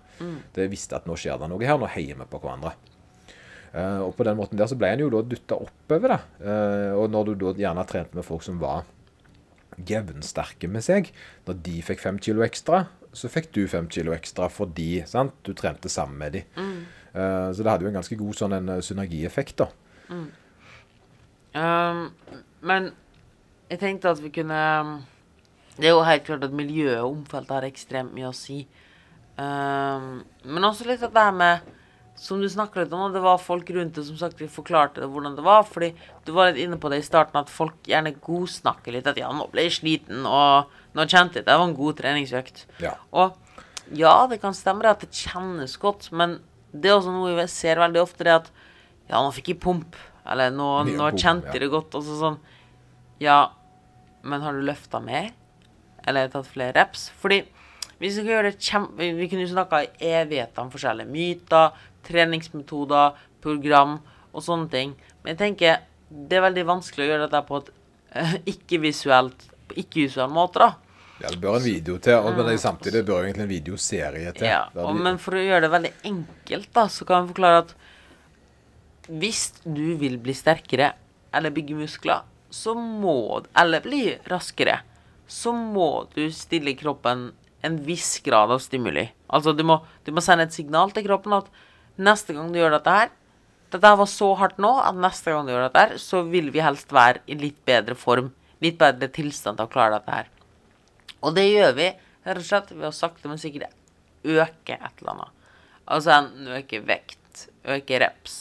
De 0.53 0.67
visste 0.71 0.97
at 0.99 1.07
nå 1.07 1.15
skjer 1.19 1.39
det 1.39 1.47
noe 1.49 1.63
her, 1.63 1.79
nå 1.79 1.87
heier 1.95 2.19
vi 2.19 2.27
på 2.29 2.41
hverandre. 2.43 2.75
Uh, 3.73 4.03
og 4.05 4.11
på 4.13 4.25
den 4.27 4.37
måten 4.37 4.59
der 4.59 4.67
så 4.69 4.75
ble 4.77 4.91
en 4.93 5.01
jo 5.01 5.07
da 5.09 5.23
dytta 5.25 5.57
oppover 5.57 6.11
da. 6.13 6.19
Uh, 6.43 6.91
og 6.99 7.07
når 7.15 7.31
du 7.31 7.33
da 7.41 7.53
gjerne 7.63 7.87
trente 7.89 8.19
med 8.19 8.27
folk 8.27 8.43
som 8.45 8.59
var 8.61 8.83
jevnsterke 9.77 10.69
med 10.71 10.85
seg, 10.85 11.09
når 11.47 11.59
de 11.65 11.77
fikk 11.85 12.03
fem 12.03 12.19
kilo 12.21 12.43
ekstra, 12.45 12.85
så 13.13 13.29
fikk 13.29 13.51
du 13.53 13.63
fem 13.69 13.87
kilo 13.91 14.13
ekstra 14.15 14.49
fordi 14.49 15.03
sant? 15.09 15.35
du 15.45 15.53
trente 15.57 15.91
sammen 15.91 16.17
med 16.19 16.37
de. 16.37 16.43
Uh, 17.13 17.49
så 17.53 17.61
det 17.61 17.69
hadde 17.69 17.85
jo 17.85 17.91
en 17.91 17.99
ganske 17.99 18.17
god 18.17 18.37
sånn 18.37 18.55
en 18.57 18.71
eh, 18.73 18.83
synergieffekt, 18.85 19.61
da. 19.61 19.69
Um, 21.53 22.07
men 22.65 22.89
jeg 23.69 23.79
tenkte 23.81 24.09
at 24.09 24.19
vi 24.21 24.31
kunne 24.33 24.57
Det 25.77 25.85
er 25.87 25.93
jo 25.93 26.01
helt 26.05 26.25
klart 26.25 26.43
at 26.45 26.53
miljøet 26.53 27.03
og 27.03 27.19
omfeltet 27.19 27.53
har 27.53 27.67
ekstremt 27.67 28.13
mye 28.13 28.29
å 28.29 28.35
si. 28.37 28.63
Um, 29.37 30.21
men 30.45 30.67
også 30.67 30.85
litt 30.85 31.01
at 31.05 31.13
det 31.13 31.23
her 31.25 31.33
med 31.33 31.71
Som 32.19 32.43
du 32.43 32.47
snakket 32.49 32.83
litt 32.83 32.93
om, 32.93 33.07
det 33.13 33.23
var 33.23 33.41
folk 33.41 33.69
rundt 33.73 33.97
deg 33.97 34.05
som 34.05 34.17
sagt 34.19 34.41
vi 34.41 34.47
forklarte 34.51 35.01
det 35.01 35.09
hvordan 35.11 35.35
det 35.37 35.45
var. 35.45 35.65
Fordi 35.67 35.91
du 36.27 36.33
var 36.35 36.51
litt 36.51 36.61
inne 36.63 36.77
på 36.79 36.91
det 36.93 37.01
i 37.01 37.05
starten, 37.05 37.39
at 37.41 37.51
folk 37.51 37.89
gjerne 37.89 38.13
godsnakker 38.23 38.95
litt. 38.95 39.09
At 39.09 39.19
ja, 39.19 39.31
nå 39.33 39.47
ble 39.51 39.65
jeg 39.67 39.79
sliten, 39.79 40.27
og 40.29 40.71
nå 40.93 41.07
kjente 41.07 41.41
jeg 41.41 41.43
det. 41.43 41.49
det 41.49 41.57
var 41.59 41.67
en 41.67 41.77
god 41.77 41.99
treningsøkt. 41.99 42.65
Ja. 42.83 42.95
Og 43.11 43.39
ja, 43.97 44.13
det 44.29 44.39
kan 44.43 44.55
stemme 44.55 44.85
det 44.85 44.93
at 44.93 45.03
det 45.03 45.23
kjennes 45.25 45.75
godt, 45.81 46.11
men 46.15 46.37
det 46.71 46.89
er 46.89 46.97
også 46.97 47.13
noe 47.13 47.33
vi 47.37 47.47
ser 47.51 47.81
veldig 47.81 48.01
ofte, 48.01 48.25
det 48.25 48.37
at 48.37 48.51
ja, 49.09 49.19
nå 49.19 49.33
fikk 49.35 49.53
jeg 49.53 49.61
pump. 49.63 49.97
Eller 50.29 50.53
nå, 50.53 50.69
nå 50.87 51.09
pump, 51.09 51.19
kjente 51.19 51.49
ja. 51.49 51.57
jeg 51.57 51.65
det 51.65 51.73
godt. 51.73 51.97
Og 51.99 52.05
så 52.05 52.19
sånn 52.21 52.39
Ja, 53.21 53.39
men 54.23 54.45
har 54.45 54.55
du 54.55 54.63
løfta 54.63 55.01
mer? 55.03 55.33
Eller 56.07 56.31
tatt 56.31 56.47
flere 56.49 56.75
reps? 56.77 57.09
Fordi 57.19 57.41
vi 57.99 58.11
skal 58.11 58.27
gjøre 58.27 58.51
det 58.51 58.59
kjem... 58.63 58.87
Vi 58.97 59.29
kunne 59.31 59.47
snakka 59.47 59.83
i 59.83 60.13
evigheter 60.13 60.63
om 60.63 60.71
forskjellige 60.73 61.11
myter, 61.11 61.75
treningsmetoder, 62.07 63.17
program 63.43 63.97
og 64.33 64.45
sånne 64.45 64.69
ting. 64.73 64.93
Men 65.23 65.35
jeg 65.35 65.41
tenker 65.41 65.81
det 66.13 66.37
er 66.37 66.45
veldig 66.45 66.67
vanskelig 66.69 67.05
å 67.05 67.09
gjøre 67.09 67.25
dette 67.25 67.43
på 67.47 67.59
et 67.61 67.69
eh, 68.19 68.35
ikke-visuelt 68.53 69.49
ikke-visuell 69.79 70.31
måte, 70.33 70.61
da. 70.61 70.73
Ja, 71.21 71.29
det 71.31 71.39
bør 71.41 71.57
en 71.59 71.65
video 71.65 71.97
til, 72.03 72.17
og, 72.19 72.33
men 72.35 72.49
det, 72.49 72.57
samtidig 72.61 73.03
bør 73.07 73.23
egentlig 73.23 73.45
en 73.45 73.51
videoserie 73.51 74.33
til. 74.35 74.47
Ja, 74.49 74.65
og, 74.81 74.97
men 74.97 75.19
for 75.21 75.37
å 75.37 75.43
gjøre 75.43 75.65
det 75.65 75.71
veldig 75.73 75.91
enkelt, 76.09 76.69
da, 76.75 76.87
så 76.91 77.07
kan 77.07 77.23
vi 77.23 77.33
forklare 77.33 77.63
at 77.63 77.73
hvis 79.11 79.45
du 79.63 79.95
vil 79.99 80.17
bli 80.23 80.35
sterkere 80.35 80.93
eller 81.35 81.53
bygge 81.53 81.77
muskler, 81.79 82.27
så 82.53 82.75
må 82.77 83.41
Eller 83.57 83.81
bli 83.81 84.11
raskere, 84.29 84.83
så 85.25 85.49
må 85.57 86.05
du 86.13 86.27
stille 86.29 86.75
kroppen 86.77 87.31
en 87.65 87.77
viss 87.81 88.19
grad 88.21 88.51
av 88.53 88.59
stimuli. 88.61 89.07
Altså, 89.33 89.55
du 89.57 89.63
må, 89.65 89.79
du 90.05 90.11
må 90.13 90.21
sende 90.21 90.45
et 90.45 90.53
signal 90.53 90.93
til 90.93 91.07
kroppen 91.07 91.33
at 91.39 91.49
neste 92.01 92.33
gang 92.35 92.51
du 92.53 92.59
gjør 92.59 92.77
dette 92.77 92.93
her 92.93 93.11
Dette 93.73 93.89
her 93.89 93.97
var 93.97 94.09
så 94.09 94.29
hardt 94.37 94.59
nå 94.61 94.69
at 94.81 94.97
neste 95.01 95.33
gang 95.33 95.47
du 95.47 95.53
gjør 95.53 95.65
dette 95.65 95.81
her, 95.81 95.93
så 95.97 96.21
vil 96.29 96.51
vi 96.53 96.61
helst 96.61 96.91
være 96.93 97.23
i 97.25 97.33
litt 97.39 97.57
bedre 97.65 97.95
form. 97.97 98.27
Litt 98.61 98.77
bedre 98.77 99.09
tilstand 99.09 99.57
til 99.57 99.65
å 99.65 99.71
klare 99.73 99.97
dette 99.97 100.13
her. 100.13 100.27
Og 101.25 101.33
det 101.33 101.47
gjør 101.47 101.73
vi 101.79 101.87
rett 102.27 102.37
og 102.37 102.45
slett 102.45 102.69
ved 102.75 102.85
å 102.85 102.93
sakte, 102.93 103.25
men 103.31 103.41
sikkert 103.41 103.73
øke 104.23 104.77
et 104.77 105.01
eller 105.01 105.15
annet. 105.15 105.31
Altså 105.89 106.13
enten 106.15 106.51
øke 106.59 106.83
vekt, 106.85 107.47
øke 107.65 107.99
reps, 108.03 108.35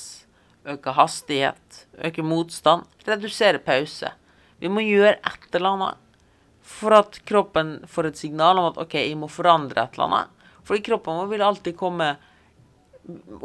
øke 0.68 0.94
hastighet, 0.98 1.86
øke 2.04 2.24
motstand, 2.26 2.84
redusere 3.08 3.62
pause. 3.62 4.12
Vi 4.60 4.70
må 4.70 4.84
gjøre 4.84 5.16
et 5.16 5.56
eller 5.56 5.78
annet 5.78 6.02
for 6.62 6.94
at 6.94 7.18
kroppen 7.26 7.80
får 7.90 8.10
et 8.10 8.20
signal 8.20 8.60
om 8.60 8.68
at 8.70 8.78
OK, 8.84 8.94
jeg 9.00 9.16
må 9.18 9.30
forandre 9.30 9.82
et 9.82 9.96
eller 9.96 10.08
annet. 10.10 10.36
Fordi 10.62 10.84
kroppen 10.86 11.18
vår 11.18 11.32
vil 11.32 11.46
alltid 11.46 11.78
komme 11.78 12.12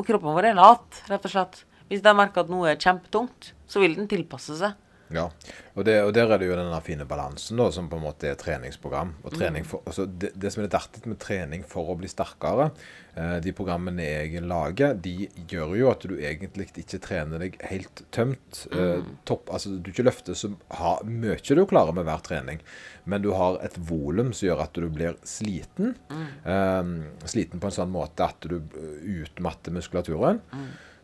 kroppen 0.05 0.35
vår 0.35 0.51
er 0.51 0.57
lat, 0.57 1.01
rett 1.09 1.25
og 1.27 1.33
slett. 1.33 1.61
Hvis 1.87 2.03
den 2.03 2.17
merker 2.19 2.43
at 2.43 2.51
noe 2.51 2.73
er 2.73 2.81
kjempetungt, 2.81 3.53
så 3.69 3.81
vil 3.83 3.95
den 3.95 4.09
tilpasse 4.11 4.57
seg. 4.59 4.75
Ja, 5.13 5.29
og, 5.77 5.85
det, 5.87 5.93
og 6.03 6.09
der 6.13 6.31
er 6.33 6.37
det 6.41 6.49
jo 6.49 6.55
den 6.57 6.73
fine 6.83 7.05
balansen 7.07 7.55
da, 7.61 7.69
som 7.71 7.85
på 7.87 7.95
en 7.95 8.03
måte 8.03 8.27
er 8.27 8.35
treningsprogram. 8.35 9.13
Og 9.23 9.31
Mm. 9.31 9.37
trening 9.39 9.65
for, 9.65 9.81
altså 9.87 10.05
det, 10.05 10.33
det 10.35 10.51
som 10.51 10.61
er 10.61 10.67
litt 10.67 10.75
artig 10.75 11.05
med 11.07 11.19
trening 11.19 11.63
for 11.63 11.87
å 11.93 11.95
bli 11.97 12.09
sterkere, 12.11 12.71
eh, 13.15 13.39
de 13.39 13.53
programmene 13.55 14.03
jeg 14.03 14.41
lager, 14.43 14.93
de 14.99 15.29
gjør 15.47 15.77
jo 15.79 15.91
at 15.91 16.01
du 16.09 16.17
egentlig 16.17 16.67
ikke 16.83 16.99
trener 16.99 17.39
deg 17.39 17.55
helt 17.69 18.03
tømt. 18.11 18.65
Eh, 18.71 18.97
Mm. 18.97 19.17
topp, 19.25 19.49
altså 19.53 19.77
Du 19.81 19.91
ikke 19.91 20.03
løfter 20.09 20.33
så 20.35 20.51
ha, 20.71 20.97
mye 21.03 21.37
du 21.37 21.65
klarer 21.65 21.93
med 21.93 22.05
hver 22.05 22.21
trening, 22.21 22.59
men 23.05 23.21
du 23.21 23.31
har 23.31 23.59
et 23.63 23.77
volum 23.77 24.33
som 24.33 24.49
gjør 24.49 24.61
at 24.63 24.73
du 24.73 24.89
blir 24.89 25.15
sliten. 25.23 25.95
Mm. 26.09 26.27
Eh, 26.45 27.27
sliten 27.27 27.59
på 27.61 27.65
en 27.71 27.71
sånn 27.79 27.91
måte 27.91 28.27
at 28.27 28.41
du 28.41 28.57
eh, 28.57 29.23
utmatter 29.23 29.71
muskulaturen. 29.71 30.41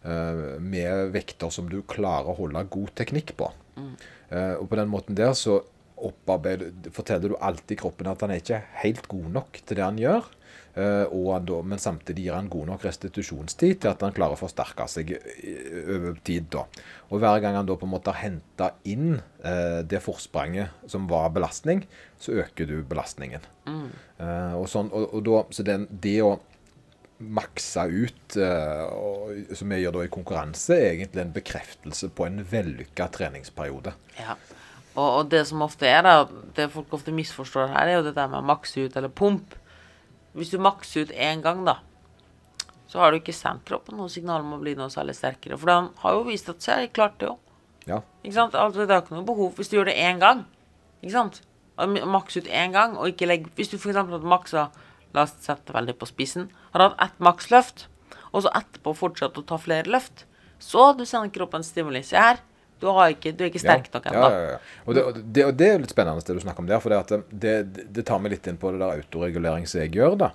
Eh, 0.03 0.59
med 0.59 1.13
vekter 1.15 1.51
som 1.53 1.69
du 1.71 1.81
klarer 1.87 2.31
å 2.31 2.37
holde 2.37 2.65
god 2.71 2.93
teknikk 2.99 3.35
på. 3.39 3.51
Eh, 4.29 4.55
og 4.59 4.67
på 4.69 4.79
den 4.79 4.91
måten 4.91 5.17
der 5.17 5.33
så 5.37 5.61
forteller 6.93 7.31
du 7.31 7.35
alltid 7.39 7.79
kroppen 7.79 8.09
at 8.11 8.23
han 8.25 8.33
er 8.33 8.41
ikke 8.41 8.63
helt 8.81 9.05
god 9.07 9.27
nok 9.37 9.59
til 9.63 9.77
det 9.79 9.85
han 9.85 10.01
gjør. 10.01 10.25
eh, 10.75 11.33
han 11.35 11.45
da, 11.45 11.61
men 11.61 11.79
samtidig 11.79 12.25
gir 12.25 12.35
han 12.35 12.49
god 12.51 12.67
nok 12.71 12.83
restitusjonstid 12.83 13.79
til 13.79 13.91
at 13.93 14.01
han 14.03 14.15
klarer 14.15 14.35
å 14.35 14.41
forsterke 14.41 14.87
seg 14.91 15.13
over 15.15 16.17
tid. 16.25 16.49
da. 16.51 16.65
Og 17.09 17.21
hver 17.23 17.39
gang 17.39 17.55
han 17.55 17.69
da 17.69 17.77
på 17.77 17.87
en 17.87 17.93
måte 17.93 18.11
har 18.11 18.25
henta 18.25 18.73
inn 18.83 19.21
det 19.83 19.99
forspranget 20.03 20.87
som 20.87 21.07
var 21.07 21.29
belastning, 21.35 21.85
så 22.19 22.35
øker 22.43 22.67
du 22.67 22.81
belastningen. 22.83 23.43
Eh, 24.23 24.53
og 24.59 24.67
sånn, 24.71 24.89
og, 24.91 25.13
og 25.13 25.23
da, 25.27 25.43
så 25.55 25.63
den, 25.67 25.87
det 25.89 26.17
å 26.23 26.35
makse 27.17 27.86
ut, 27.88 28.36
eh, 28.36 28.84
og, 28.89 29.56
som 29.56 29.71
vi 29.71 29.82
gjør 29.84 29.97
da 29.97 30.04
i 30.06 30.12
konkurranse, 30.12 30.76
er 30.76 30.93
egentlig 30.93 31.23
en 31.23 31.36
bekreftelse 31.36 32.10
på 32.15 32.28
en 32.28 32.41
vellykka 32.49 33.08
treningsperiode. 33.13 33.95
Ja. 34.19 34.38
Og, 34.93 35.08
og 35.08 35.32
det 35.32 35.45
som 35.49 35.63
ofte 35.65 35.88
er, 35.89 36.04
da, 36.06 36.45
det 36.58 36.71
folk 36.73 36.91
ofte 36.93 37.13
misforstår 37.15 37.71
her, 37.73 37.89
er 37.89 37.99
jo 37.99 38.06
det 38.10 38.15
der 38.17 38.30
med 38.30 38.43
å 38.43 38.49
makse 38.54 38.86
ut 38.86 38.97
eller 38.99 39.13
pump. 39.13 39.56
Hvis 40.38 40.54
du 40.54 40.60
makser 40.62 41.08
ut 41.08 41.15
én 41.15 41.41
gang, 41.45 41.63
da, 41.65 41.80
så 42.89 43.02
har 43.02 43.10
du 43.10 43.17
ikke 43.17 43.34
sendt 43.34 43.65
kroppen 43.65 43.97
noe 43.97 44.12
signal 44.12 44.43
om 44.43 44.58
å 44.58 44.62
bli 44.62 44.76
noe 44.78 44.91
særlig 44.93 45.15
sterkere. 45.17 45.58
For 45.58 45.71
den 45.71 45.89
har 46.04 46.13
jo 46.13 46.28
vist 46.28 46.52
at 46.52 46.62
seg 46.62 46.84
har 46.84 46.91
klart 46.93 47.15
det 47.21 47.32
òg. 47.32 47.39
Ja. 47.89 48.04
Ikke 48.21 48.36
sant? 48.36 48.54
Altså, 48.56 48.86
det 48.86 48.93
er 48.93 49.02
ikke 49.02 49.17
noe 49.17 49.28
behov 49.28 49.58
hvis 49.58 49.71
du 49.71 49.80
gjør 49.80 49.89
det 49.89 49.95
én 49.97 50.21
gang. 50.21 50.43
Ikke 51.02 51.15
sant? 51.15 51.39
Maks 52.13 52.38
ut 52.38 52.49
én 52.54 52.76
gang, 52.76 52.93
og 53.02 53.10
ikke 53.10 53.26
legg 53.26 53.47
Hvis 53.58 53.71
du 53.71 53.80
f.eks. 53.80 53.97
hadde 53.97 54.19
maksa 54.30 54.67
La 55.13 55.28
oss 55.28 55.36
sette 55.43 55.76
veldig 55.76 55.95
på 55.99 56.10
spissen. 56.10 56.49
Har 56.73 56.88
hatt 56.88 57.02
ett 57.06 57.19
maksløft, 57.23 57.88
og 58.32 58.45
så 58.45 58.54
etterpå 58.58 58.95
fortsatt 58.97 59.38
å 59.38 59.45
ta 59.45 59.60
flere 59.62 59.91
løft, 59.93 60.26
så 60.63 60.91
du 60.97 61.06
sender 61.06 61.34
kroppen 61.34 61.65
stimuli. 61.65 62.02
Se 62.08 62.17
her. 62.17 62.41
Du, 62.84 62.89
har 62.91 63.13
ikke, 63.13 63.32
du 63.32 63.45
er 63.45 63.47
ikke 63.47 63.62
sterk 63.62 63.86
nok 63.93 64.08
ennå. 64.10 64.21
Ja, 64.28 64.39
ja, 64.43 64.47
ja. 64.56 64.80
Og, 64.84 64.95
det, 64.97 65.04
og, 65.45 65.52
det, 65.56 65.67
er 65.69 65.78
litt 65.80 65.93
spennende 65.93 66.23
det 66.28 66.34
du 66.36 66.41
snakker 66.43 66.65
om 66.65 66.67
der. 66.67 66.82
For 66.84 66.91
det, 66.91 66.97
at 66.99 67.30
det, 67.32 67.54
det, 67.63 67.86
det 67.95 68.04
tar 68.10 68.19
meg 68.19 68.34
litt 68.34 68.49
inn 68.52 68.60
på 68.60 68.73
det 68.73 68.82
der 68.82 68.97
autoregulering 68.97 69.67
som 69.69 69.80
jeg 69.86 69.93
gjør. 69.95 70.17
da. 70.19 70.34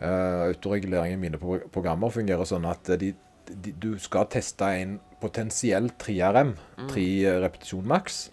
Uh, 0.00 0.48
autoregulering 0.48 1.14
i 1.14 1.20
mine 1.20 1.38
programmer 1.38 2.10
fungerer 2.10 2.48
sånn 2.48 2.66
at 2.66 2.90
de, 2.98 3.12
de, 3.52 3.74
du 3.78 3.92
skal 4.02 4.26
teste 4.32 4.72
en 4.80 4.98
potensiell 5.22 5.92
3RM, 6.02 6.56
3 6.90 7.06
repetisjon 7.46 7.86
maks. 7.94 8.24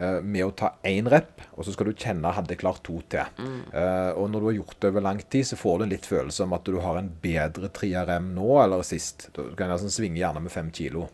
Eh, 0.00 0.18
med 0.24 0.46
å 0.46 0.54
ta 0.56 0.72
én 0.88 1.08
rep, 1.10 1.42
og 1.54 1.66
så 1.66 1.74
skal 1.74 1.90
du 1.90 1.94
kjenne 1.94 2.32
hadde 2.34 2.54
jeg 2.54 2.62
klart 2.62 2.82
to 2.86 2.98
til. 3.12 3.28
Eh, 3.72 4.10
og 4.16 4.30
når 4.32 4.40
du 4.40 4.48
har 4.48 4.56
gjort 4.58 4.78
det 4.80 4.92
over 4.92 5.06
lang 5.06 5.22
tid, 5.22 5.46
så 5.46 5.60
får 5.60 5.78
du 5.78 5.86
en 5.86 5.92
litt 5.94 6.08
følelse 6.08 6.46
om 6.46 6.56
at 6.56 6.66
du 6.66 6.80
har 6.82 7.00
en 7.00 7.12
bedre 7.22 7.70
3RM 7.80 8.32
nå 8.36 8.48
eller 8.64 8.86
sist. 8.86 9.28
Du 9.36 9.44
kan 9.58 9.72
altså 9.72 9.92
svinge 9.92 10.20
gjerne 10.22 10.42
med 10.44 10.54
fem 10.54 10.72
kilo. 10.74 11.08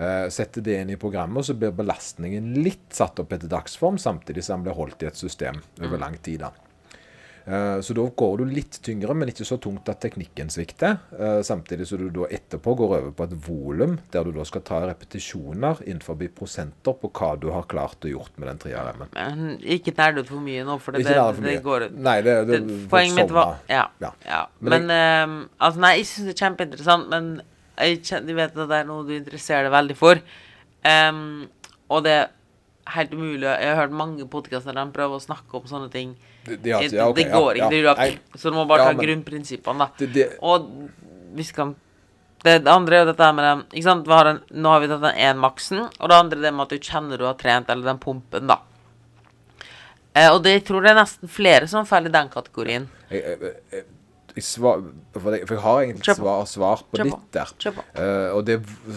Uh, 0.00 0.30
setter 0.32 0.62
det 0.64 0.78
inn 0.80 0.92
i 0.94 0.96
programmet, 0.96 1.42
og 1.42 1.44
så 1.44 1.52
blir 1.58 1.74
belastningen 1.76 2.54
litt 2.64 2.94
satt 2.96 3.20
opp 3.20 3.34
etter 3.36 3.50
dagsform, 3.52 3.98
samtidig 4.00 4.46
som 4.46 4.62
den 4.62 4.70
blir 4.70 4.78
holdt 4.78 5.02
i 5.04 5.10
et 5.10 5.18
system 5.18 5.58
over 5.82 6.00
lang 6.00 6.16
tid. 6.24 6.46
da. 6.46 6.69
Eh, 7.50 7.80
Så 7.80 7.94
da 7.94 8.04
går 8.16 8.36
du 8.38 8.44
litt 8.46 8.78
tyngre, 8.82 9.14
men 9.14 9.30
ikke 9.32 9.46
så 9.48 9.58
tungt 9.58 9.88
at 9.90 10.00
teknikken 10.04 10.50
svikter. 10.52 10.98
eh, 11.18 11.40
Samtidig 11.42 11.86
som 11.88 11.98
du 11.98 12.10
da 12.10 12.28
etterpå 12.30 12.76
går 12.78 12.96
over 12.98 13.10
på 13.10 13.24
et 13.26 13.34
volum, 13.48 13.98
der 14.12 14.24
du 14.24 14.32
da 14.32 14.44
skal 14.44 14.62
ta 14.62 14.80
repetisjoner 14.86 15.82
innenfor 15.86 16.18
prosenter 16.34 16.94
på 16.94 17.10
hva 17.10 17.32
du 17.40 17.50
har 17.50 17.66
klart 17.66 18.06
å 18.06 18.12
gjort 18.12 18.38
med 18.38 18.48
den 18.48 18.58
3RM-en. 18.58 19.08
Men 19.14 19.58
ikke 19.60 19.94
nerd 19.96 20.18
ut 20.18 20.28
for 20.28 20.40
mye 20.40 20.64
nå, 20.64 20.78
for 20.78 20.92
det, 20.92 21.04
det, 21.04 21.42
det 21.42 21.62
går 21.64 21.90
Nei, 21.90 22.20
det, 22.22 22.46
det, 22.46 22.60
det, 22.68 22.88
Poenget 22.88 23.16
mitt 23.16 23.30
var. 23.34 23.58
Ja. 23.68 23.88
Ja. 24.00 24.12
ja. 24.26 24.46
Men 24.60 24.86
Men, 24.86 24.90
uh, 24.90 25.48
altså, 25.58 25.80
nei, 25.80 25.96
jeg 25.98 26.06
syns 26.06 26.28
det 26.30 26.36
er 26.36 26.44
kjempeinteressant, 26.46 27.08
men 27.10 27.40
jeg 27.80 28.02
jeg 28.04 28.36
vet 28.36 28.56
at 28.56 28.68
det 28.68 28.76
er 28.76 28.84
noe 28.84 29.06
du 29.08 29.14
interesserer 29.16 29.66
deg 29.66 29.72
veldig 29.72 29.96
for. 29.96 30.20
Um, 30.84 31.48
og 31.90 32.04
det 32.04 32.12
er 32.12 32.28
helt 32.94 33.12
umulig 33.12 33.44
Jeg 33.44 33.68
har 33.68 33.76
hørt 33.82 33.92
mange 33.92 34.26
podkaster 34.26 34.72
der 34.72 34.84
de 34.84 34.92
prøver 34.94 35.18
å 35.18 35.24
snakke 35.24 35.56
om 35.58 35.66
sånne 35.66 35.90
ting. 35.92 36.14
Det- 36.44 36.62
det- 36.62 36.70
ja, 36.70 36.76
okay, 36.78 36.88
det 36.88 37.26
ja, 37.28 37.38
går 37.38 37.54
ikke. 37.60 37.82
ja. 37.82 37.94
Det. 37.94 38.18
Så 38.40 38.50
du 38.50 38.56
må 38.56 38.66
bare 38.66 38.84
ta 38.88 38.92
men- 38.92 39.04
grunnprinsippene, 39.06 39.78
da. 39.78 40.28
Og 40.42 40.70
vi 41.34 41.42
skal 41.44 41.74
det, 42.42 42.64
det 42.64 42.68
andre 42.72 42.96
er 42.96 43.04
jo 43.04 43.12
dette 43.12 43.26
med 43.36 43.44
den 43.44 43.64
ikke 43.76 43.84
sant? 43.84 44.06
Har 44.08 44.24
en, 44.30 44.38
Nå 44.50 44.68
har 44.72 44.80
vi 44.80 44.86
tatt 44.88 45.02
den 45.02 45.18
én-maksen, 45.20 45.82
og 46.00 46.08
det 46.08 46.16
andre 46.16 46.38
er 46.38 46.42
det 46.48 46.54
med 46.54 46.62
at 46.62 46.68
du 46.70 46.78
kjenner 46.78 47.18
du 47.18 47.24
har 47.26 47.34
trent, 47.34 47.68
eller 47.68 47.84
den 47.84 47.98
pumpen, 47.98 48.46
da. 48.48 48.56
Eh, 50.14 50.28
og 50.32 50.42
det, 50.42 50.54
jeg 50.56 50.64
tror 50.66 50.82
det 50.82 50.90
er 50.90 50.98
nesten 51.02 51.28
flere 51.30 51.68
som 51.70 51.84
faller 51.86 52.10
i 52.10 52.14
den 52.16 52.30
kategorien. 52.32 52.88
jeg, 53.10 53.22
jeg, 53.22 53.52
jeg, 53.72 53.84
jeg, 54.34 54.42
svar, 54.46 54.80
for, 55.14 55.36
jeg, 55.36 55.46
for 55.46 55.54
jeg 55.54 55.62
har 55.62 55.82
egentlig 55.84 56.06
Kjør 56.08 56.18
svar, 56.18 56.44
svar 56.50 56.82
på 56.90 56.98
Kjøp. 56.98 57.12
ditt 57.12 57.36
der. 57.36 57.84
Eh, 57.94 58.34
og, 58.34 58.44
det, 58.48 58.56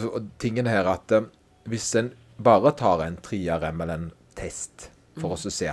og 0.10 0.30
tingen 0.42 0.66
her 0.72 0.86
er 0.88 0.94
at 0.96 1.12
uh, 1.20 1.28
hvis 1.70 1.92
en 2.00 2.14
bare 2.42 2.72
tar 2.80 3.04
en 3.06 3.18
3RM 3.22 3.84
eller 3.86 3.94
en 3.94 4.12
test 4.36 4.90
for 5.20 5.28
Mm. 5.30 5.34
oss 5.36 5.46
å 5.46 5.52
se, 5.54 5.70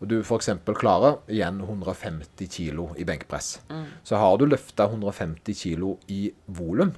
og 0.00 0.08
du 0.08 0.18
f.eks. 0.20 0.50
klarer 0.76 1.18
igjen 1.28 1.60
150 1.64 2.48
kilo 2.52 2.90
i 2.96 3.04
benkpress, 3.08 3.60
Mm. 3.70 3.84
så 4.04 4.16
har 4.20 4.36
du 4.38 4.46
løfta 4.46 4.84
150 4.90 5.54
kilo 5.54 5.98
i 6.08 6.32
volum. 6.46 6.92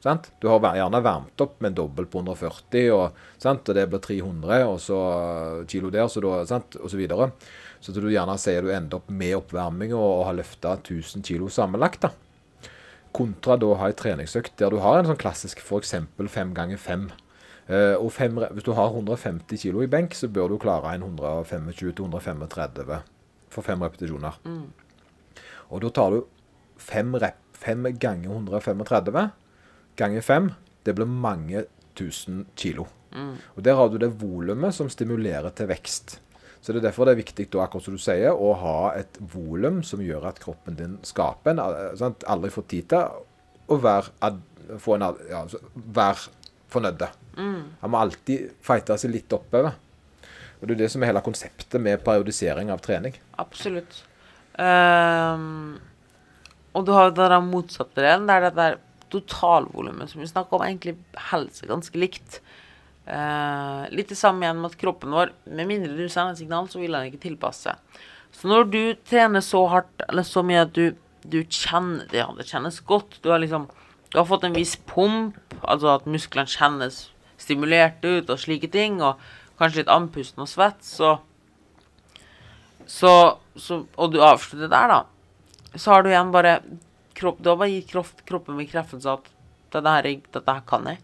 Sant? 0.00 0.28
Du 0.40 0.46
har 0.48 0.60
gjerne 0.60 1.00
varmt 1.02 1.40
opp 1.42 1.56
med 1.60 1.72
en 1.72 1.74
dobbel 1.74 2.06
på 2.06 2.20
140, 2.22 2.90
og, 2.94 3.16
sant? 3.42 3.68
og 3.68 3.74
det 3.74 3.88
blir 3.90 3.98
300 3.98 4.60
og 4.68 4.78
så 4.78 4.98
kilo 5.66 5.90
der, 5.90 6.06
så 6.06 6.22
da, 6.22 6.44
sant? 6.46 6.76
og 6.78 6.88
så 6.90 6.96
videre. 6.96 7.32
Så 7.80 7.92
du 7.94 8.00
gjerne 8.10 8.36
sier 8.38 8.62
du 8.62 8.70
ender 8.70 8.98
opp 9.00 9.10
med 9.10 9.34
oppvarming 9.36 9.92
og, 9.94 10.24
har 10.26 10.34
løfta 10.38 10.76
1000 10.78 11.22
kilo 11.26 11.48
sammenlagt. 11.50 12.00
da. 12.06 12.10
Kontra 13.12 13.56
da 13.58 13.66
å 13.72 13.78
ha 13.80 13.88
en 13.90 13.96
treningsøkt 13.98 14.56
der 14.60 14.70
du 14.70 14.78
har 14.84 14.98
en 15.00 15.06
sånn 15.10 15.18
klassisk 15.18 15.58
f.eks. 15.64 15.94
fem 16.30 16.54
ganger 16.54 16.78
fem. 16.78 17.08
Eh, 17.68 17.94
og 18.00 18.12
fem, 18.16 18.38
hvis 18.56 18.64
du 18.64 18.72
har 18.72 18.90
150 18.94 19.60
kilo 19.60 19.82
i 19.84 19.90
benk, 19.90 20.14
så 20.16 20.28
bør 20.32 20.54
du 20.54 20.58
klare 20.60 20.94
en 20.96 21.04
125-135 21.04 23.00
for 23.52 23.64
fem 23.64 23.82
repetisjoner. 23.84 24.38
Og 25.68 25.82
da 25.84 25.90
tar 25.92 26.14
du 26.14 26.22
fem, 26.80 27.12
rep, 27.20 27.42
fem 27.52 27.84
ganger 28.00 28.30
135 28.30 29.28
ganger 29.98 30.24
fem. 30.24 30.52
Det 30.84 30.94
blir 30.96 31.10
mange 31.10 31.66
tusen 31.98 32.46
kilo. 32.56 32.86
Og 33.56 33.64
der 33.64 33.76
har 33.76 33.88
du 33.88 33.98
det 34.00 34.14
volumet 34.20 34.74
som 34.74 34.88
stimulerer 34.88 35.50
til 35.56 35.68
vekst. 35.68 36.20
Så 36.60 36.72
det 36.72 36.80
er 36.80 36.88
derfor 36.88 37.06
det 37.06 37.14
er 37.14 37.22
viktig 37.22 37.46
da, 37.52 37.62
akkurat 37.64 37.86
som 37.86 37.94
du 37.96 38.02
sier, 38.02 38.34
å 38.34 38.52
ha 38.58 38.92
et 38.98 39.18
volum 39.32 39.82
som 39.86 40.02
gjør 40.02 40.26
at 40.32 40.40
kroppen 40.42 40.76
din 40.78 40.96
skaper 41.06 41.54
en 41.54 41.62
eh, 41.62 41.94
sant? 41.98 42.26
Aldri 42.26 42.50
får 42.50 42.66
tid 42.72 42.88
til 42.90 43.68
å 43.68 43.78
være, 43.78 44.32
få 44.82 44.98
ja, 44.98 45.12
altså, 45.38 45.60
være 45.74 46.34
fornøyde. 46.72 47.08
Han 47.38 47.92
må 47.92 48.00
alltid 48.00 48.50
fighte 48.64 48.96
seg 48.98 49.12
litt 49.14 49.32
oppover. 49.34 49.76
Og 50.58 50.66
det 50.66 50.74
er 50.74 50.80
det 50.82 50.90
som 50.92 51.02
er 51.02 51.12
hele 51.12 51.22
konseptet 51.22 51.78
med 51.82 52.02
periodisering 52.06 52.72
av 52.74 52.82
trening. 52.82 53.14
Absolutt. 53.38 54.02
Um, 54.58 55.78
og 56.74 56.86
du 56.86 56.92
har 56.96 57.14
der 57.14 57.36
motsatte 57.44 58.02
delen, 58.02 58.26
der 58.26 58.48
det 58.48 58.54
der 58.58 58.78
totalvolumet 59.12 60.10
som 60.10 60.20
vi 60.20 60.28
snakker 60.28 60.58
om, 60.58 60.66
egentlig 60.66 60.96
holder 61.30 61.54
seg 61.54 61.70
ganske 61.70 62.00
likt. 62.02 62.40
Uh, 63.08 63.86
litt 63.94 64.10
det 64.10 64.18
samme 64.20 64.44
igjen 64.44 64.58
med 64.60 64.74
at 64.74 64.80
kroppen 64.80 65.14
vår, 65.14 65.32
med 65.48 65.70
mindre 65.70 65.94
du 65.94 66.10
sender 66.10 66.34
et 66.34 66.42
signal, 66.42 66.66
så 66.68 66.82
vil 66.82 66.96
den 66.96 67.08
ikke 67.08 67.22
tilpasse. 67.28 67.72
Så 68.34 68.50
når 68.50 68.66
du 68.68 68.82
trener 69.08 69.44
så 69.44 69.62
hardt, 69.70 70.02
eller 70.08 70.26
så 70.26 70.42
mye 70.44 70.66
at 70.66 70.74
du, 70.76 70.90
du 71.22 71.40
kjenner 71.44 72.04
det, 72.10 72.20
ja, 72.20 72.28
det 72.36 72.44
kjennes 72.50 72.82
godt 72.86 73.16
Du 73.24 73.30
har 73.32 73.40
liksom 73.40 73.64
Du 74.12 74.18
har 74.18 74.24
fått 74.28 74.44
en 74.48 74.54
viss 74.56 74.76
pump, 74.88 75.36
altså 75.62 75.94
at 75.98 76.06
musklene 76.08 76.48
kjennes 76.48 77.08
stimulert 77.38 78.02
ut 78.04 78.30
og 78.32 78.38
slike 78.40 78.70
ting, 78.72 79.00
og 79.04 79.18
kanskje 79.60 79.82
litt 79.82 79.92
andpusten 79.92 80.42
og 80.44 80.48
svett, 80.50 80.80
så 80.86 81.18
så, 82.88 83.10
så, 83.60 83.82
og 84.00 84.12
du 84.14 84.20
avslutter 84.24 84.70
der, 84.72 84.88
da, 84.88 85.74
så 85.76 85.92
har 85.92 86.02
du 86.06 86.08
igjen 86.12 86.30
bare 86.32 86.54
kropp, 87.18 87.40
Du 87.42 87.50
har 87.50 87.58
bare 87.60 87.74
gitt 87.74 87.90
kropp, 87.90 88.22
kroppen 88.28 88.56
bekreftelse 88.56 89.10
at 89.12 89.26
dette 89.74 89.92
her, 89.92 90.06
er- 90.08 90.22
dette 90.32 90.54
her 90.54 90.62
kan 90.66 90.86
jeg. 90.88 91.00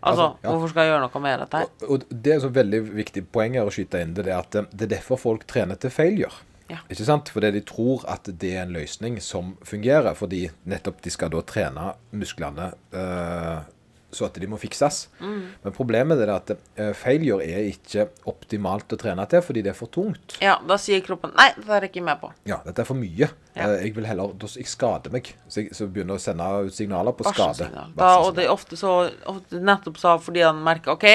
Altså, 0.00 0.30
Altså, 0.30 0.36
ja. 0.44 0.50
hvorfor 0.52 0.68
skal 0.70 0.84
jeg 0.86 0.92
gjøre 0.92 1.00
noe 1.08 1.20
med 1.24 1.40
dette 1.42 1.56
her? 1.58 1.66
Og, 1.82 1.90
og 1.90 2.22
det 2.22 2.32
er 2.32 2.44
et 2.46 2.54
veldig 2.54 2.80
viktig 3.00 3.24
poeng 3.34 3.56
her 3.58 3.66
å 3.68 3.74
skyte 3.74 4.00
inn 4.04 4.14
det, 4.14 4.24
det 4.28 4.32
er 4.32 4.38
at 4.44 4.52
det 4.70 4.86
er 4.86 4.92
derfor 4.94 5.18
folk 5.20 5.42
trener 5.50 5.76
til 5.82 5.90
failure. 5.92 6.32
Ja. 6.70 6.78
Ikke 6.88 7.06
sant? 7.08 7.32
Fordi 7.34 7.50
de 7.56 7.64
tror 7.66 8.06
at 8.10 8.30
det 8.30 8.54
er 8.54 8.64
en 8.64 8.76
løsning 8.76 9.18
som 9.24 9.56
fungerer, 9.66 10.14
fordi 10.18 10.46
nettopp 10.70 11.02
de 11.04 11.12
skal 11.12 11.32
da 11.34 11.42
trene 11.46 11.90
musklene 12.14 12.70
eh, 12.94 13.68
så 14.12 14.26
at 14.26 14.38
de 14.42 14.48
må 14.50 14.58
fikses. 14.60 15.04
Mm. 15.20 15.42
Men 15.64 15.74
problemet 15.74 16.20
er 16.22 16.32
at 16.34 16.52
eh, 16.52 16.90
failure 16.98 17.44
er 17.46 17.68
ikke 17.70 18.08
optimalt 18.30 18.92
å 18.94 18.98
trene 18.98 19.26
til, 19.30 19.42
fordi 19.44 19.62
det 19.66 19.72
er 19.72 19.78
for 19.78 19.92
tungt. 19.92 20.36
Ja, 20.42 20.56
da 20.66 20.78
sier 20.80 21.02
kroppen 21.06 21.32
Nei, 21.36 21.50
dette 21.56 21.76
er 21.76 21.86
jeg 21.86 21.92
ikke 21.92 22.04
med 22.08 22.20
på. 22.22 22.32
Ja, 22.48 22.60
dette 22.66 22.82
er 22.82 22.88
for 22.88 22.98
mye. 22.98 23.30
Ja. 23.54 23.68
Eh, 23.68 23.76
jeg 23.86 23.94
vil 23.96 24.08
heller, 24.10 24.34
jeg 24.50 24.70
skader 24.70 25.14
meg. 25.14 25.30
Så 25.46 25.64
jeg 25.64 25.76
så 25.78 25.86
begynner 25.90 26.18
å 26.18 26.22
sende 26.22 26.48
ut 26.66 26.74
signaler 26.74 27.14
på 27.16 27.28
skade. 27.30 27.70
Da, 27.96 28.12
og 28.24 28.34
det 28.38 28.48
er 28.48 28.54
ofte 28.54 28.78
så 28.80 28.96
ofte 29.30 29.62
Nettopp 29.62 30.00
sa 30.00 30.16
fordi 30.20 30.42
han 30.44 30.58
merker 30.64 30.96
OK, 30.96 31.06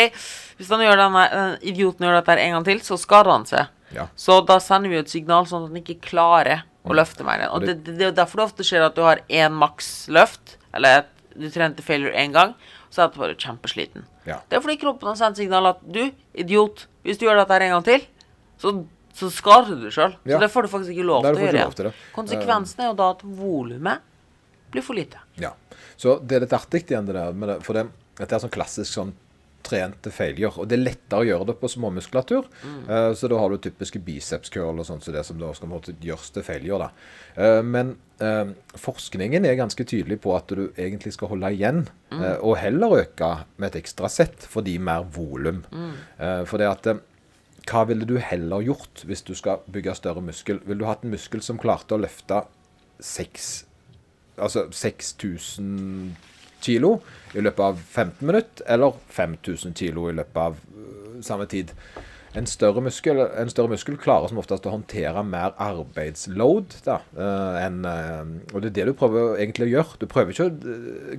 hvis 0.59 0.71
han 0.71 0.83
gjør 0.85 1.01
denne, 1.03 1.27
den 1.35 1.57
idioten 1.73 2.07
gjør 2.07 2.21
dette 2.21 2.39
en 2.45 2.57
gang 2.57 2.67
til, 2.67 2.83
så 2.85 2.99
skader 2.99 3.33
han 3.35 3.47
seg. 3.49 3.74
Ja. 3.93 4.07
Så 4.17 4.39
da 4.47 4.57
sender 4.63 4.89
vi 4.89 5.01
et 5.01 5.11
signal 5.11 5.45
sånn 5.49 5.67
at 5.67 5.73
han 5.73 5.81
ikke 5.81 5.99
klarer 6.07 6.63
å 6.85 6.93
løfte 6.93 7.23
løfte 7.23 7.27
mer. 7.27 7.45
Og 7.53 7.65
det, 7.65 7.79
det, 7.85 7.97
det 7.99 8.07
er 8.09 8.15
derfor 8.17 8.41
det 8.41 8.47
ofte 8.49 8.65
skjer 8.65 8.85
at 8.85 8.97
du 8.97 9.03
har 9.05 9.21
én 9.29 9.53
maksløft, 9.57 10.57
eller 10.75 11.03
at 11.03 11.13
du 11.35 11.47
trente 11.51 11.83
failure 11.85 12.13
én 12.15 12.33
gang, 12.35 12.53
så 12.93 13.05
etterpå 13.05 13.25
er 13.25 13.33
du 13.33 13.45
kjempesliten. 13.45 14.05
Ja. 14.25 14.39
Det 14.49 14.57
er 14.57 14.63
fordi 14.63 14.77
kroppen 14.81 15.09
har 15.11 15.17
sendt 15.19 15.39
signal 15.41 15.71
at 15.73 15.81
du, 15.83 16.03
idiot, 16.37 16.85
hvis 17.05 17.19
du 17.19 17.27
gjør 17.27 17.41
dette 17.41 17.57
her 17.57 17.67
en 17.67 17.75
gang 17.75 17.87
til, 17.87 18.05
så, 18.61 18.73
så 19.17 19.29
skader 19.33 19.73
du 19.73 19.85
deg 19.87 19.95
sjøl. 19.95 20.15
Ja. 20.23 20.37
Så 20.37 20.43
det 20.45 20.51
får 20.53 20.65
du 20.67 20.73
faktisk 20.77 20.95
ikke 20.95 21.09
lov 21.09 21.27
til 21.27 21.41
å 21.41 21.49
gjøre. 21.49 21.93
Konsekvensen 22.15 22.85
er 22.85 22.91
jo 22.93 22.97
da 23.01 23.11
at 23.17 23.25
volumet 23.25 24.05
blir 24.71 24.85
for 24.85 24.97
lite. 24.97 25.21
Ja. 25.41 25.53
Så 25.99 26.17
det 26.23 26.37
er 26.37 26.45
litt 26.45 26.55
artig 26.55 26.85
igjen, 26.85 27.07
det 27.07 27.17
der. 27.17 27.35
Det, 27.35 27.59
for 27.65 27.77
det, 27.77 27.87
dette 28.19 28.37
er 28.37 28.43
sånn 28.43 28.53
klassisk 28.53 28.91
sånn 28.91 29.13
trent 29.65 29.97
til 30.05 30.13
failure. 30.13 30.53
Og 30.61 30.69
det 30.69 30.77
er 30.77 30.85
lettere 30.85 31.23
å 31.23 31.27
gjøre 31.27 31.49
det 31.49 31.57
på 31.61 31.69
småmuskulatur. 31.71 32.47
Eh, 32.65 33.11
så 33.17 33.29
da 33.31 33.39
har 33.41 33.51
du 33.51 33.59
typiske 33.61 34.01
biceps 34.05 34.53
curl 34.53 34.81
og 34.81 34.87
sånt, 34.87 35.05
så 35.05 35.13
det 35.15 35.25
som 35.27 35.39
da 35.41 35.51
skal 35.57 35.73
gjøres 36.05 36.31
til 36.35 36.45
failure. 36.45 36.87
da. 36.87 36.91
Uh, 37.35 37.61
men 37.65 37.95
uh, 38.21 38.53
forskningen 38.79 39.45
er 39.47 39.57
ganske 39.59 39.83
tydelig 39.87 40.21
på 40.23 40.31
at 40.37 40.53
du 40.55 40.69
egentlig 40.71 41.15
skal 41.15 41.33
holde 41.33 41.51
igjen, 41.55 41.83
eh, 42.15 42.37
og 42.39 42.57
heller 42.61 43.01
øke 43.01 43.31
med 43.57 43.71
et 43.71 43.81
ekstra 43.81 44.09
sett 44.11 44.45
fordi 44.47 44.77
mer 44.79 45.03
volum. 45.15 45.65
Eh, 45.73 46.43
for 46.47 46.61
det 46.61 46.71
at 46.71 46.89
hva 47.65 47.81
ville 47.89 48.05
du 48.07 48.17
heller 48.21 48.63
gjort 48.63 49.03
hvis 49.09 49.25
du 49.25 49.33
skal 49.35 49.63
bygge 49.71 49.97
større 49.97 50.23
muskel? 50.23 50.61
Ville 50.63 50.83
du 50.83 50.87
hatt 50.87 51.03
en 51.03 51.13
muskel 51.15 51.41
som 51.43 51.59
klarte 51.59 51.97
å 51.97 52.01
løfte 52.01 52.43
seks 53.03 53.65
altså 54.41 54.67
6000 54.71 56.15
kilo 56.63 56.97
i 57.35 57.43
løpet 57.43 57.63
av 57.65 57.79
15 57.79 58.25
minutter, 58.25 58.65
eller 58.71 58.99
5000 59.11 59.75
kilo 59.77 60.09
i 60.09 60.15
løpet 60.15 60.41
av 60.41 60.59
øh, 60.59 61.23
samme 61.25 61.47
tid. 61.51 61.73
En 62.35 62.47
større, 62.49 62.81
muskel, 62.83 63.21
en 63.39 63.49
større 63.51 63.71
muskel 63.71 63.95
klarer 63.99 64.27
som 64.27 64.39
oftest 64.41 64.65
å 64.67 64.73
håndtere 64.73 65.21
mer 65.23 65.53
arbeidsload. 65.61 66.75
Da, 66.83 66.97
en, 67.15 67.77
enn, 67.85 67.85
eh, 67.87 68.51
og 68.51 68.63
det 68.63 68.73
er 68.73 68.75
det 68.75 68.87
du 68.89 68.97
prøver 68.99 69.37
egentlig 69.39 69.69
å 69.69 69.71
gjøre. 69.71 69.99
Du 70.01 70.05
prøver 70.11 70.35
ikke, 70.35 70.73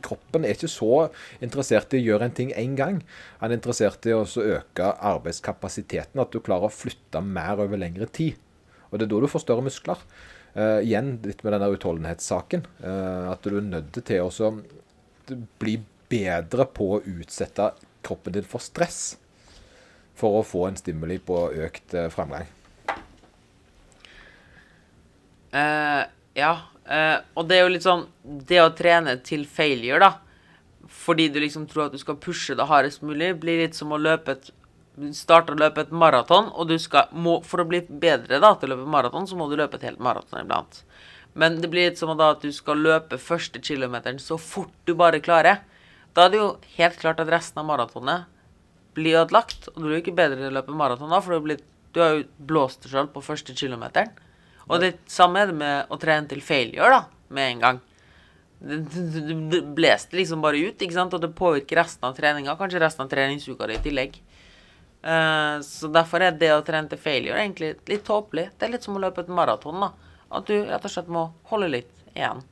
kroppen 0.05 0.45
er 0.45 0.57
ikke 0.59 0.69
så 0.69 1.07
interessert 1.41 1.97
i 1.97 2.03
å 2.03 2.07
gjøre 2.11 2.29
en 2.29 2.37
ting 2.37 2.53
én 2.53 2.77
gang. 2.77 3.01
Han 3.41 3.53
er 3.53 3.57
interessert 3.57 4.05
i 4.09 4.13
å 4.13 4.27
øke 4.27 4.93
arbeidskapasiteten, 5.13 6.21
at 6.21 6.37
du 6.37 6.43
klarer 6.45 6.69
å 6.69 6.75
flytte 6.75 7.25
mer 7.25 7.65
over 7.65 7.81
lengre 7.81 8.11
tid. 8.13 8.37
Og 8.91 9.01
det 9.01 9.09
er 9.09 9.15
da 9.15 9.23
du 9.25 9.31
får 9.31 9.47
større 9.47 9.65
muskler. 9.65 10.05
Uh, 10.57 10.81
igjen 10.81 11.19
litt 11.25 11.43
med 11.45 11.53
denne 11.53 11.69
utholdenhetssaken. 11.69 12.63
Uh, 12.81 13.33
at 13.33 13.45
du 13.45 13.59
er 13.59 13.65
nødt 13.65 13.99
til 14.09 14.25
å 14.25 14.53
bli 15.61 15.79
bedre 16.11 16.67
på 16.71 16.91
å 16.97 17.03
utsette 17.03 17.73
kroppen 18.07 18.37
din 18.39 18.47
for 18.47 18.63
stress. 18.63 19.17
for 20.17 20.39
å 20.39 20.43
få 20.43 20.63
en 20.65 20.77
stimuli 20.77 21.19
på 21.19 21.37
økt 21.53 21.91
fremgang. 21.93 22.11
framgang. 22.11 22.47
Eh, 25.53 26.07
ja. 26.35 26.53
Uh, 26.87 27.19
og 27.35 27.49
det 27.49 27.57
er 27.57 27.65
jo 27.65 27.71
litt 27.73 27.83
sånn 27.83 28.05
Det 28.23 28.61
å 28.63 28.69
trene 28.79 29.17
til 29.27 29.43
failure, 29.51 29.99
da, 29.99 30.13
fordi 30.87 31.27
du 31.35 31.41
liksom 31.43 31.65
tror 31.67 31.89
at 31.89 31.97
du 31.97 31.99
skal 31.99 32.19
pushe 32.23 32.55
det 32.55 32.69
hardest 32.71 33.03
mulig, 33.03 33.33
blir 33.43 33.65
litt 33.65 33.75
som 33.75 33.91
å 33.91 33.99
løpe 33.99 34.37
et 34.37 34.53
starte 35.13 35.53
å 35.53 35.59
løpe 35.59 35.83
et 35.83 35.91
maraton, 35.93 36.47
og 36.55 36.71
du 36.71 36.79
skal 36.81 37.11
må, 37.13 37.41
For 37.45 37.61
å 37.61 37.69
bli 37.69 37.83
bedre 37.89 38.39
da, 38.41 38.55
til 38.57 38.71
å 38.71 38.77
løpe 38.77 38.89
maraton, 38.89 39.27
så 39.29 39.37
må 39.37 39.49
du 39.51 39.57
løpe 39.59 39.77
et 39.77 39.89
helt 39.91 40.01
maraton 40.01 40.41
iblant. 40.41 40.85
Men 41.37 41.61
det 41.61 41.69
blir 41.69 41.91
litt 41.91 42.01
som 42.01 42.15
da 42.17 42.31
at 42.33 42.45
du 42.45 42.53
skal 42.55 42.81
løpe 42.81 43.19
første 43.21 43.61
kilometeren 43.61 44.21
så 44.23 44.39
fort 44.41 44.73
du 44.89 44.95
bare 44.97 45.21
klarer. 45.21 45.61
Da 46.17 46.27
er 46.27 46.33
det 46.33 46.41
jo 46.41 46.49
helt 46.79 46.97
klart 47.03 47.21
at 47.21 47.31
resten 47.33 47.61
av 47.61 47.69
maratonet 47.69 48.31
blir 48.97 49.19
ødelagt. 49.21 49.69
Og 49.75 49.83
du 49.83 49.89
blir 49.91 50.01
ikke 50.01 50.17
bedre 50.17 50.41
til 50.41 50.49
å 50.49 50.55
løpe 50.57 50.77
maraton 50.77 51.13
da, 51.13 51.21
for 51.21 51.37
du, 51.37 51.45
blir, 51.45 51.61
du 51.93 52.01
har 52.01 52.15
jo 52.17 52.25
blåst 52.49 52.87
deg 52.87 52.95
sjøl 52.95 53.11
på 53.13 53.25
første 53.25 53.57
kilometeren. 53.57 54.15
Og 54.67 54.81
det 54.83 54.97
samme 55.11 55.43
er 55.43 55.53
det 55.53 55.59
med 55.61 55.93
å 55.93 55.99
trene 56.01 56.27
til 56.31 56.41
failure, 56.43 56.89
da, 56.91 57.29
med 57.37 57.53
en 57.53 57.61
gang. 57.63 57.83
Det, 58.57 58.81
det 59.77 59.93
liksom 60.17 60.41
bare 60.43 60.59
ut, 60.65 60.81
ikke 60.81 60.97
sant, 60.97 61.15
og 61.15 61.23
det 61.23 61.37
påvirker 61.37 61.79
resten 61.79 62.09
av 62.09 62.17
treninga, 62.17 62.57
kanskje 62.59 62.81
resten 62.83 63.05
av 63.05 63.13
treningsuka 63.13 63.69
di 63.69 63.77
i 63.77 63.85
tillegg. 63.85 64.17
Uh, 65.07 65.63
så 65.63 65.87
derfor 65.93 66.25
er 66.25 66.35
det 66.35 66.51
å 66.51 66.65
trene 66.67 66.91
til 66.91 66.99
failure 66.99 67.39
egentlig 67.39 67.77
litt 67.87 68.03
tåpelig. 68.09 68.49
Det 68.57 68.67
er 68.67 68.75
litt 68.75 68.89
som 68.89 68.97
å 68.97 69.05
løpe 69.05 69.23
et 69.23 69.31
maraton, 69.31 69.85
da. 69.85 69.93
At 70.35 70.49
du 70.49 70.57
rett 70.67 70.85
og 70.85 70.93
slett 70.93 71.11
må 71.13 71.29
holde 71.51 71.71
litt 71.71 71.93
igjen. 72.17 72.43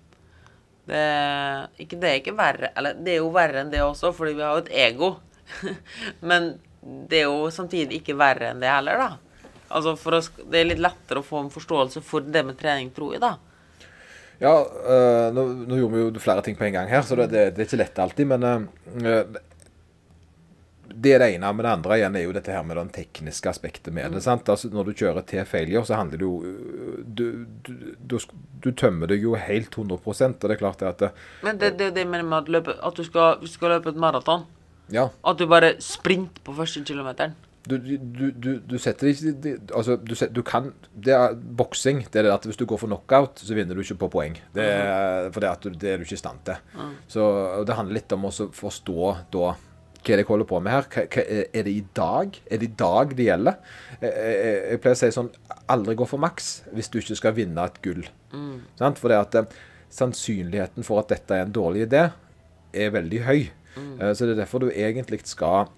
Det, 0.84 1.04
ikke, 1.80 1.96
det 1.96 2.08
er 2.10 2.18
ikke 2.18 2.34
verre 2.36 2.68
Eller 2.76 2.98
det 3.00 3.14
er 3.14 3.22
jo 3.22 3.30
verre 3.32 3.62
enn 3.62 3.70
det 3.72 3.80
også, 3.80 4.10
fordi 4.12 4.34
vi 4.36 4.44
har 4.44 4.58
jo 4.58 4.64
et 4.66 4.74
ego. 4.84 5.10
Men 6.28 6.52
det 6.84 7.22
er 7.22 7.30
jo 7.30 7.48
samtidig 7.54 8.02
ikke 8.02 8.18
verre 8.20 8.52
enn 8.52 8.60
det 8.60 8.68
heller, 8.68 9.00
da. 9.00 9.40
Altså 9.74 9.94
for 9.98 10.18
å, 10.18 10.20
Det 10.20 10.60
er 10.60 10.68
litt 10.68 10.82
lettere 10.84 11.22
å 11.22 11.26
få 11.26 11.40
en 11.40 11.52
forståelse 11.52 12.04
for 12.04 12.26
det 12.28 12.44
med 12.46 12.58
trening, 12.60 12.92
tror 12.94 13.16
jeg, 13.16 13.24
da. 13.24 13.34
Ja, 14.42 14.52
øh, 14.60 15.28
nå, 15.32 15.44
nå, 15.64 15.78
gjorde 15.78 15.94
vi 15.94 16.02
jo 16.02 16.22
flere 16.22 16.42
ting 16.44 16.56
på 16.58 16.66
en 16.66 16.74
gang 16.74 16.88
her, 16.90 17.04
så 17.06 17.16
det, 17.16 17.30
det, 17.32 17.44
det 17.54 17.64
er 17.64 17.68
ikke 17.68 17.80
lett 17.80 18.00
alltid. 18.02 18.30
Men 18.34 18.44
øh, 18.44 19.22
det 20.94 21.12
er 21.14 21.22
det 21.22 21.28
ene. 21.34 21.52
Men 21.52 21.66
det 21.66 21.72
andre 21.72 21.98
igjen 21.98 22.16
er 22.18 22.24
jo 22.24 22.34
dette 22.36 22.54
her 22.54 22.64
med 22.66 22.78
den 22.78 22.90
tekniske 22.94 23.50
aspektet 23.50 23.94
med 23.94 24.06
det. 24.06 24.20
Mm. 24.20 24.26
sant? 24.26 24.48
Altså 24.48 24.70
Når 24.72 24.90
du 24.90 24.92
kjører 25.02 25.26
til 25.28 25.46
failure, 25.48 25.84
så 25.86 25.98
handler 25.98 26.20
det 26.20 26.28
jo 26.28 26.34
Du, 27.04 27.24
du, 27.66 27.72
du, 27.98 28.18
du 28.64 28.70
tømmer 28.72 29.10
deg 29.10 29.24
jo 29.24 29.34
helt 29.38 29.74
100 29.74 29.98
og 30.00 30.36
det 30.40 30.50
er 30.56 30.60
klart 30.60 30.80
det 30.80 30.88
at 30.88 31.00
det, 31.00 31.10
Men 31.42 31.58
det 31.60 31.72
er 31.72 31.78
det, 31.78 31.94
det 31.96 32.06
med 32.08 32.32
at, 32.32 32.48
løpe, 32.48 32.76
at 32.82 32.96
du 32.96 33.04
skal, 33.04 33.42
skal, 33.48 33.76
løpe 33.76 33.90
et 33.90 33.96
maraton. 34.00 34.46
Ja. 34.92 35.08
At 35.24 35.38
du 35.38 35.46
bare 35.48 35.74
sprinter 35.80 36.44
på 36.44 36.54
første 36.54 36.84
kilometeren. 36.84 37.34
Du, 37.64 37.78
du, 37.80 38.58
du, 38.60 38.74
setter 38.76 39.08
ikke 39.08 39.54
Altså, 39.72 39.96
du, 39.96 40.12
du, 40.12 40.42
kan 40.44 40.66
det 40.92 41.14
er 41.16 41.32
Boksing 41.32 42.02
det 42.12 42.20
er 42.20 42.26
det 42.26 42.34
at 42.34 42.44
hvis 42.44 42.58
du 42.60 42.66
går 42.68 42.76
for 42.76 42.90
knockout, 42.90 43.40
så 43.40 43.56
vinner 43.56 43.72
du 43.72 43.80
ikke 43.80 44.02
på 44.02 44.10
poeng. 44.18 44.36
Det 44.52 44.64
er, 44.64 45.30
for 45.32 45.40
det, 45.40 45.48
at 45.48 45.80
det 45.80 45.92
er 45.92 45.96
du 45.96 46.04
ikke 46.04 46.18
i 46.18 46.20
stand 46.20 46.42
til. 46.44 46.60
Mm. 46.76 46.90
Så 47.08 47.22
det 47.64 47.78
handler 47.78 47.96
litt 47.96 48.12
om 48.12 48.28
å 48.28 48.34
forstå 48.52 49.14
da 49.32 49.54
hva 50.04 50.12
er 50.12 50.20
det 50.20 50.24
jeg 50.24 50.28
holder 50.28 50.48
på 50.48 50.60
med 50.60 50.74
her? 50.74 50.88
Hva, 50.92 51.04
hva, 51.14 51.22
er 51.48 51.66
det 51.66 51.72
i 51.72 51.84
dag? 51.96 52.40
Er 52.44 52.60
det 52.60 52.66
i 52.68 52.74
dag 52.80 53.14
det 53.16 53.28
gjelder? 53.28 53.60
Jeg, 54.00 54.10
jeg, 54.10 54.56
jeg 54.70 54.82
pleier 54.84 54.98
å 54.98 55.00
si 55.00 55.12
sånn 55.16 55.30
Aldri 55.72 55.94
gå 55.96 56.08
for 56.08 56.20
maks 56.20 56.50
hvis 56.76 56.90
du 56.92 56.98
ikke 57.00 57.16
skal 57.16 57.36
vinne 57.38 57.64
et 57.64 57.78
gull. 57.84 58.02
Mm. 58.34 58.58
For 58.76 59.08
det 59.08 59.20
at 59.20 59.38
eh, 59.40 59.54
sannsynligheten 59.94 60.84
for 60.84 61.00
at 61.00 61.14
dette 61.14 61.38
er 61.38 61.46
en 61.46 61.54
dårlig 61.54 61.86
idé, 61.86 62.02
er 62.74 62.92
veldig 62.92 63.22
høy. 63.24 63.46
Mm. 63.78 63.94
Eh, 63.96 64.12
så 64.12 64.28
det 64.28 64.34
er 64.34 64.42
derfor 64.42 64.66
du 64.66 64.68
egentlig 64.74 65.22
skal 65.30 65.72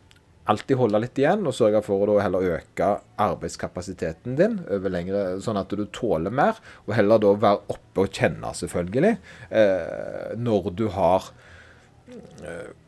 alltid 0.51 0.79
holde 0.79 1.01
litt 1.03 1.19
igjen, 1.19 1.47
og 1.47 1.55
sørge 1.55 1.81
for 1.87 2.11
å 2.11 2.19
heller 2.23 2.51
øke 2.57 2.91
arbeidskapasiteten 3.23 4.37
din 4.39 4.61
over 4.75 4.95
lengre, 4.95 5.25
sånn 5.43 5.59
at 5.59 5.71
du 5.71 5.87
tåler 5.95 6.35
mer. 6.35 6.59
Og 6.87 6.95
heller 6.99 7.23
da 7.23 7.35
være 7.47 7.65
oppe 7.75 8.07
og 8.07 8.11
kjenne, 8.15 8.53
selvfølgelig, 8.59 9.17
eh, 9.51 10.35
når 10.39 10.73
du 10.79 10.89
har 10.95 11.31
Eh, 11.31 11.46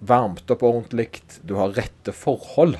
varmt 0.00 0.50
opp 0.50 0.62
ordentlig, 0.66 1.22
du 1.46 1.56
har 1.58 1.74
rette 1.76 2.14
forhold. 2.14 2.78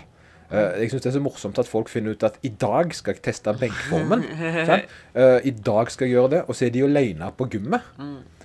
Uh, 0.49 0.79
jeg 0.81 0.95
syns 0.95 1.05
det 1.05 1.11
er 1.11 1.17
så 1.19 1.21
morsomt 1.21 1.59
at 1.61 1.69
folk 1.69 1.91
finner 1.93 2.15
ut 2.17 2.25
at 2.25 2.39
i 2.47 2.49
dag 2.49 2.95
skal 2.97 3.17
jeg 3.17 3.25
teste 3.27 3.53
benkformen. 3.61 4.25
uh, 5.19 5.39
I 5.45 5.53
dag 5.53 5.93
skal 5.93 6.09
jeg 6.09 6.17
gjøre 6.17 6.33
det, 6.39 6.43
og 6.49 6.57
så 6.57 6.69
er 6.69 6.75
de 6.75 6.87
aleine 6.87 7.29
på 7.37 7.49
gymmet. 7.53 7.85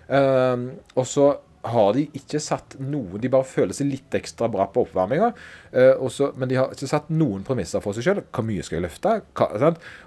Uh, 0.10 0.73
og 0.97 1.08
så 1.08 1.32
har 1.63 1.93
de 1.95 2.01
ikke 2.12 2.41
satt 2.43 2.73
noe 2.84 3.21
De 3.23 3.29
bare 3.32 3.47
føler 3.47 3.71
seg 3.71 3.88
litt 3.88 4.15
ekstra 4.17 4.49
bra 4.51 4.65
på 4.67 4.82
oppvarminga. 4.84 5.29
men 5.71 6.49
de 6.51 6.58
har 6.60 6.73
ikke 6.75 6.89
satt 6.91 7.08
noen 7.08 7.45
premisser 7.47 7.79
for 7.79 7.95
seg 7.95 8.03
sjøl. 8.03 8.19
Hvor 8.36 8.43
mye 8.43 8.65
skal 8.67 8.82
jeg 8.82 8.84
løfte? 8.89 9.13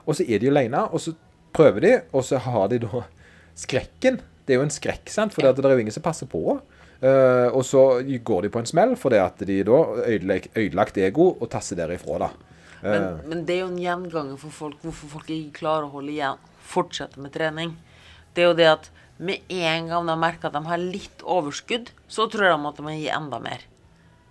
Og 0.04 0.18
så 0.18 0.26
er 0.28 0.42
de 0.42 0.50
aleine, 0.50 0.82
og 0.92 1.00
så 1.00 1.14
prøver 1.56 1.80
de, 1.80 1.94
og 2.12 2.26
så 2.28 2.42
har 2.44 2.68
de 2.68 2.82
da 2.84 3.06
skrekken. 3.56 4.20
Det 4.44 4.52
er 4.52 4.60
jo 4.60 4.66
en 4.66 4.74
skrekk, 4.74 5.08
sant? 5.08 5.32
for 5.32 5.48
det 5.48 5.64
er 5.64 5.78
jo 5.78 5.86
ingen 5.86 5.96
som 5.96 6.04
passer 6.04 6.28
på. 6.28 6.60
Uh, 6.96 7.52
og 7.52 7.60
så 7.68 7.82
går 8.24 8.46
de 8.46 8.50
på 8.52 8.60
en 8.62 8.68
smell 8.68 8.94
fordi 8.96 9.18
at 9.20 9.42
de 9.44 9.58
da 9.68 9.80
ødelagt 10.08 10.96
ego 10.96 11.26
og 11.34 11.50
tasser 11.52 11.76
derifra, 11.76 12.22
da. 12.24 12.28
Uh, 12.80 12.86
men, 12.86 13.08
men, 13.26 13.42
det 13.48 13.58
er 13.58 13.64
jo 13.64 13.72
en 13.72 13.82
gjenganger 13.82 14.38
for 14.40 14.54
folk 14.62 14.84
hvorfor 14.84 15.12
folk 15.18 15.32
ikke 15.32 15.58
klarer 15.60 15.88
å 15.88 15.92
holde 15.98 16.14
igjen, 16.14 16.40
fortsette 16.64 17.20
med 17.20 17.34
trening. 17.36 17.74
Det 18.32 18.44
er 18.44 18.48
jo 18.50 18.56
det 18.56 18.70
at 18.70 18.88
med 19.16 19.44
en 19.48 19.90
gang 19.90 20.08
de 20.08 20.16
merker 20.20 20.48
at 20.48 20.56
de 20.56 20.64
har 20.68 20.80
litt 20.80 21.24
overskudd, 21.24 21.92
så 22.08 22.28
tror 22.32 22.48
de 22.48 22.70
at 22.70 22.80
de 22.80 22.84
må 22.84 22.96
gi 22.96 23.12
enda 23.12 23.40
mer. 23.44 23.64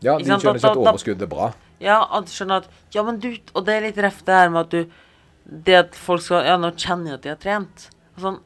Ja, 0.04 0.18
de 0.18 0.26
skjønner 0.26 0.60
ikke 0.60 0.74
at 0.74 0.82
overskudd 0.82 1.24
er 1.26 1.30
bra. 1.30 1.52
Ja, 1.82 2.02
at 2.18 2.30
skjønner 2.32 2.64
at 2.64 2.70
Ja, 2.96 3.04
men 3.04 3.18
du 3.20 3.34
Og 3.52 3.66
det 3.68 3.74
er 3.74 3.82
litt 3.84 3.98
reft 4.00 4.24
det 4.28 4.36
her 4.38 4.52
med 4.54 4.62
at 4.62 4.72
du 4.72 4.92
Det 5.68 5.74
at 5.76 5.98
folk 6.00 6.24
skal 6.24 6.46
Ja, 6.48 6.54
nå 6.56 6.70
kjenner 6.72 7.12
jeg 7.12 7.18
at 7.18 7.26
de 7.26 7.32
har 7.34 7.42
trent. 7.42 7.88
Sånn 8.22 8.38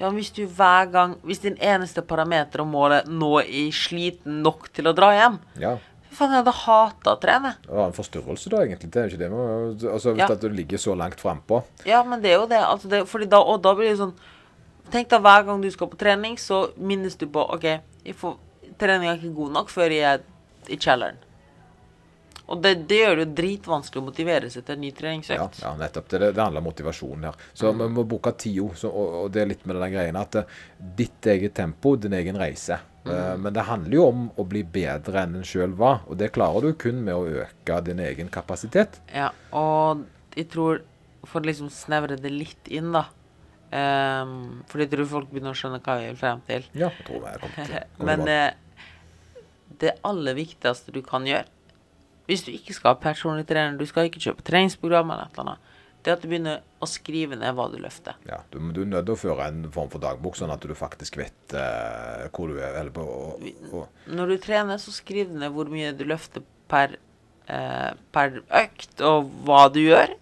ja, 0.00 0.10
hvis 0.10 0.32
du 0.34 0.42
hver 0.50 0.88
gang 0.90 1.12
Hvis 1.22 1.38
din 1.44 1.54
eneste 1.62 2.02
parameter 2.02 2.64
å 2.64 2.66
måle 2.66 3.04
nå 3.06 3.36
er 3.44 3.70
sliten 3.74 4.40
nok 4.42 4.66
til 4.74 4.90
å 4.90 4.94
dra 4.96 5.12
hjem 5.14 5.38
ja. 5.62 5.76
Faen, 6.14 6.30
jeg 6.30 6.44
hadde 6.44 6.52
hata 6.54 7.14
å 7.16 7.18
trene. 7.18 7.50
Det 7.64 7.72
var 7.74 7.88
en 7.88 7.96
forstyrrelse, 7.96 8.50
da, 8.52 8.60
egentlig. 8.62 8.90
Det 8.94 9.00
er 9.00 9.08
jo 9.08 9.16
ikke 9.16 9.22
det. 9.24 9.88
Altså, 9.90 10.12
Hvis 10.14 10.22
ja. 10.22 10.36
du 10.38 10.46
ligger 10.54 10.78
så 10.78 10.94
langt 10.94 11.18
frampå. 11.18 11.58
Ja, 11.90 12.04
men 12.06 12.22
det 12.22 12.30
er 12.30 12.36
jo 12.38 12.44
det. 12.46 12.60
Altså, 12.62 12.86
det 12.92 13.00
da, 13.32 13.40
og 13.42 13.64
da 13.64 13.72
blir 13.74 13.90
det 13.90 13.98
sånn 13.98 14.14
Tenk 14.94 15.08
deg 15.10 15.22
hver 15.24 15.46
gang 15.48 15.62
du 15.64 15.66
skal 15.72 15.88
på 15.90 15.98
trening, 15.98 16.36
så 16.38 16.68
minnes 16.76 17.16
du 17.18 17.24
på 17.32 17.42
OK, 17.56 17.64
treninga 18.78 19.14
er 19.14 19.16
ikke 19.16 19.32
god 19.34 19.54
nok 19.56 19.72
før 19.72 19.94
jeg 19.94 20.04
er 20.04 20.22
i 20.68 20.76
kjelleren. 20.76 21.23
Og 22.46 22.60
det, 22.60 22.74
det, 22.88 22.98
gjør 23.00 23.16
det 23.16 23.24
jo 23.24 23.34
dritvanskelig 23.38 24.00
å 24.02 24.04
motivere 24.04 24.48
seg 24.52 24.66
til 24.66 24.76
en 24.76 24.82
ny 24.84 24.90
treningsøkt. 24.96 25.60
Ja, 25.62 25.68
ja 25.70 25.74
nettopp. 25.80 26.08
Det, 26.12 26.18
det, 26.26 26.40
handler 26.40 26.60
om 26.60 26.66
motivasjon 26.68 27.28
her. 27.28 27.38
Så 27.56 27.70
mm. 27.72 27.80
vi 27.80 27.92
må 27.96 28.04
bruke 28.08 28.34
tida, 28.36 28.66
og, 28.66 28.98
og, 29.00 29.30
det 29.32 29.42
er 29.42 29.48
litt 29.54 29.64
med 29.64 29.80
den 29.80 29.94
greia 29.94 30.16
at 30.20 30.36
uh, 30.42 30.58
ditt 30.98 31.28
eget 31.32 31.56
tempo, 31.56 31.94
din 32.00 32.16
egen 32.18 32.36
reise. 32.40 32.78
Mm. 33.04 33.12
Uh, 33.12 33.34
men 33.46 33.56
det 33.56 33.64
handler 33.68 33.96
jo 33.96 34.06
om 34.10 34.26
å 34.36 34.46
bli 34.48 34.64
bedre 34.76 35.24
enn 35.24 35.38
en 35.40 35.48
sjøl 35.48 35.72
var, 35.80 36.02
og 36.04 36.20
det 36.20 36.34
klarer 36.36 36.68
du 36.68 36.76
kun 36.84 37.00
med 37.06 37.16
å 37.16 37.44
øke 37.46 37.80
din 37.88 38.02
egen 38.04 38.28
kapasitet. 38.32 39.00
Ja, 39.14 39.30
og 39.56 40.04
jeg 40.36 40.50
tror, 40.52 40.82
for 41.24 41.40
å 41.40 41.48
liksom 41.48 41.72
snevre 41.72 42.20
det 42.20 42.32
litt 42.32 42.68
inn, 42.68 42.92
da 42.92 43.06
um, 43.72 44.60
For 44.68 44.82
jeg 44.82 44.90
tror 44.92 45.08
folk 45.08 45.30
begynner 45.32 45.54
å 45.54 45.56
skjønne 45.56 45.80
hva 45.80 45.96
vi 46.02 46.10
vil 46.10 46.20
frem 46.20 46.44
til. 46.44 46.68
Ja, 46.76 46.92
jeg 46.92 47.08
tror 47.08 47.24
jeg 47.30 47.40
kommer 47.40 47.72
til. 47.72 47.88
Men 48.10 48.28
uh, 48.28 49.40
det 49.80 49.96
aller 50.04 50.36
viktigste 50.36 50.92
du 50.92 51.00
kan 51.06 51.24
gjøre 51.28 51.48
hvis 52.28 52.44
du 52.46 52.50
ikke 52.54 52.74
skal 52.76 52.94
ha 52.94 53.00
personlig 53.00 53.46
trener, 53.48 53.76
du 53.78 53.86
skal 53.88 54.08
ikke 54.08 54.22
kjøpe 54.22 54.44
treningsprogram 54.46 55.12
eller 55.12 55.28
et 55.28 55.38
eller 55.38 55.54
annet, 55.54 55.72
det 56.04 56.12
at 56.12 56.24
du 56.24 56.28
begynner 56.28 56.60
å 56.84 56.88
skrive 56.88 57.36
ned 57.40 57.56
hva 57.56 57.66
du 57.72 57.78
løfter. 57.80 58.18
Ja, 58.28 58.42
du, 58.52 58.58
du 58.76 58.82
er 58.82 58.90
nødt 58.90 59.06
til 59.08 59.14
å 59.14 59.20
føre 59.20 59.46
en 59.48 59.62
form 59.72 59.88
for 59.92 60.02
dagbok, 60.02 60.36
sånn 60.36 60.52
at 60.52 60.64
du 60.64 60.74
faktisk 60.76 61.16
vet 61.20 61.56
uh, 61.56 62.26
hvor 62.34 62.52
du 62.52 62.60
er. 62.60 62.90
På, 62.92 63.04
og, 63.04 63.46
og. 63.70 64.02
Når 64.12 64.34
du 64.34 64.36
trener, 64.44 64.80
så 64.80 64.92
skriv 64.92 65.32
ned 65.32 65.54
hvor 65.54 65.70
mye 65.72 65.94
du 65.96 66.04
løfter 66.08 66.44
per, 66.68 66.98
uh, 67.48 67.96
per 68.12 68.42
økt, 68.44 69.00
og 69.00 69.32
hva 69.48 69.64
du 69.72 69.80
gjør. 69.86 70.12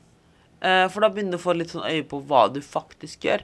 Uh, 0.63 0.87
for 0.87 1.03
da 1.03 1.11
begynner 1.11 1.35
du 1.35 1.41
å 1.41 1.45
få 1.49 1.57
litt 1.59 1.75
sånn 1.75 1.89
øye 1.89 2.07
på 2.07 2.23
hva 2.31 2.47
du 2.55 2.63
faktisk 2.63 3.27
gjør. 3.27 3.43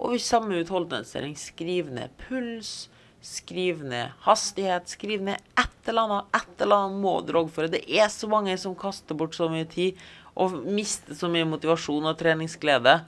Og 0.00 0.14
hvis 0.14 0.26
samme 0.26 0.56
utholdenhetstrening, 0.64 1.36
skriv 1.38 1.92
ned 1.92 2.16
puls, 2.24 2.88
Skriv 3.24 3.80
ned 3.88 4.12
hastighet. 4.26 4.90
Skriv 4.92 5.22
ned 5.24 5.40
et 5.60 5.88
eller 5.88 6.04
annet. 6.04 6.34
Et 6.36 6.64
eller 6.66 6.84
annet 6.84 7.00
må 7.04 7.14
dere 7.24 7.40
òg 7.40 7.52
for. 7.54 7.70
Det 7.72 7.80
er 7.88 8.10
så 8.12 8.28
mange 8.30 8.56
som 8.60 8.76
kaster 8.76 9.16
bort 9.16 9.36
så 9.36 9.48
mye 9.52 9.68
tid 9.70 10.00
og 10.34 10.56
mister 10.66 11.14
så 11.16 11.30
mye 11.30 11.46
motivasjon 11.46 12.10
og 12.10 12.18
treningsglede. 12.18 12.98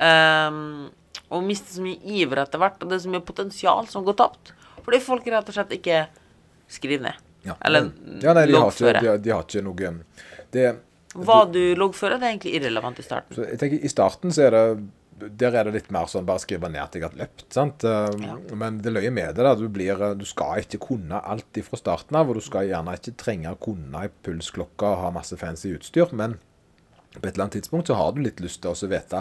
Um, 0.00 0.88
og 1.32 1.44
mister 1.46 1.76
så 1.76 1.84
mye 1.84 2.00
iver 2.18 2.42
etter 2.42 2.62
hvert. 2.62 2.80
Og 2.80 2.90
det 2.90 2.98
er 2.98 3.04
så 3.04 3.12
mye 3.12 3.24
potensial 3.24 3.90
som 3.92 4.06
går 4.06 4.16
tapt. 4.18 4.54
Fordi 4.82 5.02
folk 5.04 5.28
rett 5.30 5.52
og 5.52 5.56
slett 5.56 5.76
ikke 5.78 6.06
skriver 6.72 7.06
ned. 7.10 7.28
Ja. 7.46 7.56
Eller 7.60 7.90
ja, 8.22 8.32
nei, 8.34 8.46
de 8.48 8.56
loggfører. 8.56 8.98
Har 8.98 9.02
ikke, 9.02 9.18
de, 9.18 9.22
de, 9.26 9.34
har 9.34 9.46
ikke 9.46 9.62
noe 9.66 9.92
det, 10.52 10.66
Hva 11.18 11.38
du 11.50 11.60
loggfører, 11.78 12.18
det 12.20 12.26
er 12.26 12.34
egentlig 12.34 12.56
irrelevant 12.58 12.98
i 12.98 13.06
starten. 13.06 13.36
Så 13.36 13.46
jeg 13.46 13.60
tenker 13.60 13.82
I 13.82 13.92
starten 13.92 14.34
så 14.34 14.46
er 14.46 14.56
det 14.56 14.66
der 15.22 15.54
er 15.54 15.68
det 15.68 15.74
litt 15.76 15.90
mer 15.94 16.08
sånn 16.10 16.26
bare 16.26 16.42
skrive 16.42 16.70
ned 16.72 16.82
at 16.82 16.96
jeg 16.96 17.04
har 17.04 17.16
løpt. 17.18 17.46
sant? 17.54 17.84
Um, 17.84 18.24
ja. 18.24 18.36
Men 18.58 18.80
det 18.82 18.94
løyer 18.94 19.14
med 19.14 19.36
det. 19.36 19.44
da, 19.44 19.54
du, 19.58 19.68
blir, 19.72 19.94
uh, 20.00 20.16
du, 20.18 20.24
skal 20.28 20.64
ikke 20.64 20.80
kunne 20.88 21.20
alt 21.20 21.62
fra 21.66 21.78
starten 21.78 22.18
av. 22.18 22.30
Og 22.30 22.40
du 22.40 22.44
skal 22.44 22.70
gjerne 22.70 22.96
ikke 22.98 23.16
trenge 23.20 23.52
å 23.52 23.60
kunne 23.62 24.02
ei 24.02 24.10
pulsklokke 24.24 24.88
og 24.88 25.04
ha 25.04 25.14
masse 25.14 25.38
fancy 25.38 25.74
utstyr. 25.76 26.14
Men 26.16 26.38
på 27.14 27.26
et 27.26 27.34
eller 27.34 27.46
annet 27.46 27.58
tidspunkt 27.60 27.90
så 27.90 27.98
har 27.98 28.12
du 28.14 28.22
litt 28.24 28.40
lyst 28.42 28.62
til 28.64 28.72
å 28.72 28.90
vite 28.90 29.20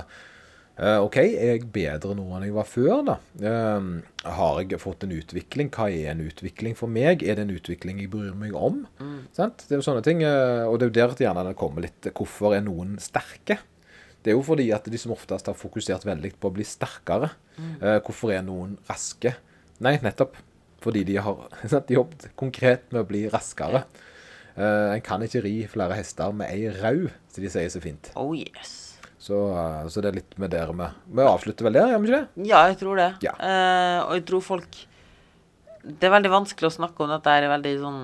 eh, 0.79 0.97
OK, 1.03 1.17
er 1.19 1.55
jeg 1.55 1.67
bedre 1.75 2.15
nå 2.15 2.23
enn 2.37 2.45
jeg 2.47 2.55
var 2.55 2.69
før, 2.69 2.93
da? 3.09 3.17
Eh, 3.43 3.89
har 4.37 4.61
jeg 4.61 4.79
fått 4.81 5.03
en 5.03 5.15
utvikling? 5.17 5.71
Hva 5.75 5.89
er 5.91 6.13
en 6.13 6.23
utvikling 6.23 6.77
for 6.79 6.91
meg? 6.91 7.25
Er 7.25 7.37
det 7.37 7.47
en 7.47 7.55
utvikling 7.57 7.99
jeg 7.99 8.13
bryr 8.13 8.37
meg 8.37 8.55
om? 8.55 8.85
Sant? 9.35 9.65
Det 9.67 9.75
er 9.75 9.81
jo 9.81 9.87
sånne 9.89 10.05
ting. 10.07 10.23
eh, 10.23 10.63
og 10.63 10.79
det 10.79 10.87
er 10.87 10.93
jo 10.93 10.97
der 11.01 11.25
gjerne 11.27 11.45
det 11.49 11.59
kommer 11.59 11.83
litt 11.83 12.11
Hvorfor 12.15 12.55
er 12.55 12.63
noen 12.65 12.95
sterke? 13.03 13.59
Det 14.21 14.31
er 14.31 14.37
jo 14.37 14.45
fordi 14.45 14.67
at 14.75 14.85
de 14.85 14.99
som 15.01 15.13
oftest 15.15 15.49
har 15.49 15.57
fokusert 15.57 16.05
veldig 16.05 16.35
på 16.37 16.51
å 16.51 16.53
bli 16.53 16.65
sterkere. 16.67 17.31
Eh, 17.57 17.97
hvorfor 18.05 18.33
er 18.35 18.45
noen 18.45 18.77
raske? 18.89 19.33
Nei, 19.81 19.97
nettopp 20.03 20.37
fordi 20.81 21.03
de 21.05 21.17
har 21.21 21.43
jobbet 21.97 22.31
konkret 22.39 22.87
med 22.93 23.03
å 23.03 23.09
bli 23.09 23.25
raskere. 23.29 23.85
Uh, 24.51 24.91
en 24.91 25.03
kan 25.05 25.21
ikke 25.23 25.43
ri 25.45 25.53
flere 25.71 25.95
hester 25.95 26.33
med 26.35 26.51
ei 26.51 26.65
rau, 26.81 27.05
som 27.31 27.43
de 27.43 27.51
sier 27.53 27.69
så 27.71 27.79
fint. 27.83 28.09
Oh 28.19 28.33
yes. 28.35 28.91
Så, 29.21 29.37
eh, 29.53 29.83
så 29.93 30.01
det 30.01 30.09
er 30.09 30.15
litt 30.17 30.31
med 30.41 30.49
dere 30.49 30.73
med 30.73 30.95
Vi 31.13 31.21
avslutter 31.21 31.67
vel 31.67 31.75
der, 31.77 31.91
gjør 31.91 31.99
vi 32.01 32.09
ikke 32.09 32.17
det? 32.17 32.45
Ja, 32.49 32.61
jeg 32.71 32.79
tror 32.79 32.97
det. 32.97 33.09
Ja. 33.21 33.35
Uh, 33.37 33.99
og 34.07 34.15
jeg 34.17 34.23
tror 34.31 34.41
folk 34.41 34.79
Det 35.83 36.07
er 36.07 36.13
veldig 36.15 36.31
vanskelig 36.33 36.71
å 36.71 36.73
snakke 36.73 37.05
om 37.05 37.13
dette 37.13 37.35
her. 37.35 37.45
er 37.45 37.53
veldig 37.53 37.73
sånn 37.83 37.99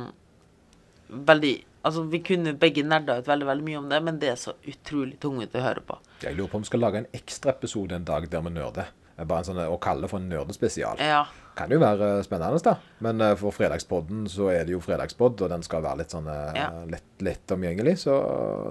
Veldig 1.32 1.56
Altså, 1.88 2.04
vi 2.12 2.20
kunne 2.26 2.52
begge 2.60 2.84
nerda 2.84 3.20
ut 3.22 3.28
veldig 3.30 3.48
veldig 3.48 3.64
mye 3.64 3.80
om 3.80 3.90
det, 3.92 4.00
men 4.04 4.20
det 4.20 4.34
er 4.34 4.40
så 4.42 4.58
utrolig 4.68 5.16
tungt 5.24 5.56
å 5.56 5.64
høre 5.64 5.84
på. 5.88 6.00
Jeg 6.24 6.36
lurer 6.36 6.52
på 6.52 6.60
om 6.60 6.66
vi 6.66 6.72
skal 6.72 6.84
lage 6.84 7.04
en 7.04 7.12
ekstra 7.16 7.54
episode 7.54 7.96
en 7.96 8.08
dag 8.08 8.28
der 8.32 8.44
vi 8.44 8.52
nerder. 8.58 8.90
Er 9.18 9.26
Bare 9.26 9.42
en 9.42 9.48
sånn, 9.50 9.60
Å 9.66 9.78
kalle 9.82 10.06
det 10.06 10.12
for 10.12 10.22
en 10.22 10.30
nerdespesial. 10.30 11.00
Ja. 11.02 11.24
Kan 11.58 11.72
jo 11.74 11.80
være 11.82 12.10
eh, 12.20 12.24
spennende, 12.26 12.60
da. 12.62 12.76
Men 13.02 13.24
eh, 13.26 13.34
for 13.40 13.56
fredagspodden 13.56 14.28
så 14.30 14.52
er 14.54 14.68
det 14.68 14.76
jo 14.76 14.82
fredagspodd, 14.84 15.42
og 15.42 15.54
den 15.56 15.66
skal 15.66 15.82
være 15.86 16.04
litt 16.04 16.14
sånn 16.14 16.30
eh, 16.30 16.60
Ja. 16.60 16.68
lett, 16.92 17.08
lett 17.26 17.56
omgjengelig, 17.56 17.96
så 18.04 18.18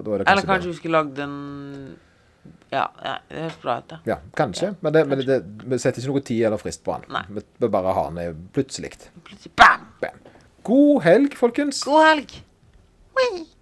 da 0.05 0.13
er 0.13 0.23
det 0.23 0.29
Eller 0.29 0.47
kanskje 0.47 0.51
kanskje 0.53 0.71
vi 0.71 0.77
skulle 0.79 1.01
lagd 1.01 1.19
en 1.25 1.35
Ja, 2.71 2.85
ja 3.03 3.17
det 3.27 3.43
høres 3.43 3.59
bra 3.65 3.77
ut, 3.81 3.91
det. 3.91 3.99
Ja, 4.07 4.19
kanskje. 4.39 4.71
Men, 4.79 4.95
det, 4.95 5.03
men 5.11 5.25
det, 5.27 5.41
vi 5.67 5.81
setter 5.83 5.99
ikke 5.99 6.15
noe 6.15 6.27
tid 6.31 6.45
eller 6.47 6.63
frist 6.63 6.85
på 6.87 6.95
den. 7.03 7.43
Vi 7.59 7.71
bare 7.75 7.95
har 7.99 8.15
den 8.15 8.47
plutselig. 8.55 8.95
Plutselig 9.27 9.51
bam! 9.59 9.89
Bam. 9.99 10.23
God 10.67 11.03
helg, 11.03 11.35
folkens. 11.39 11.83
God 11.87 12.05
helg! 12.07 12.39
Whee! 13.17 13.56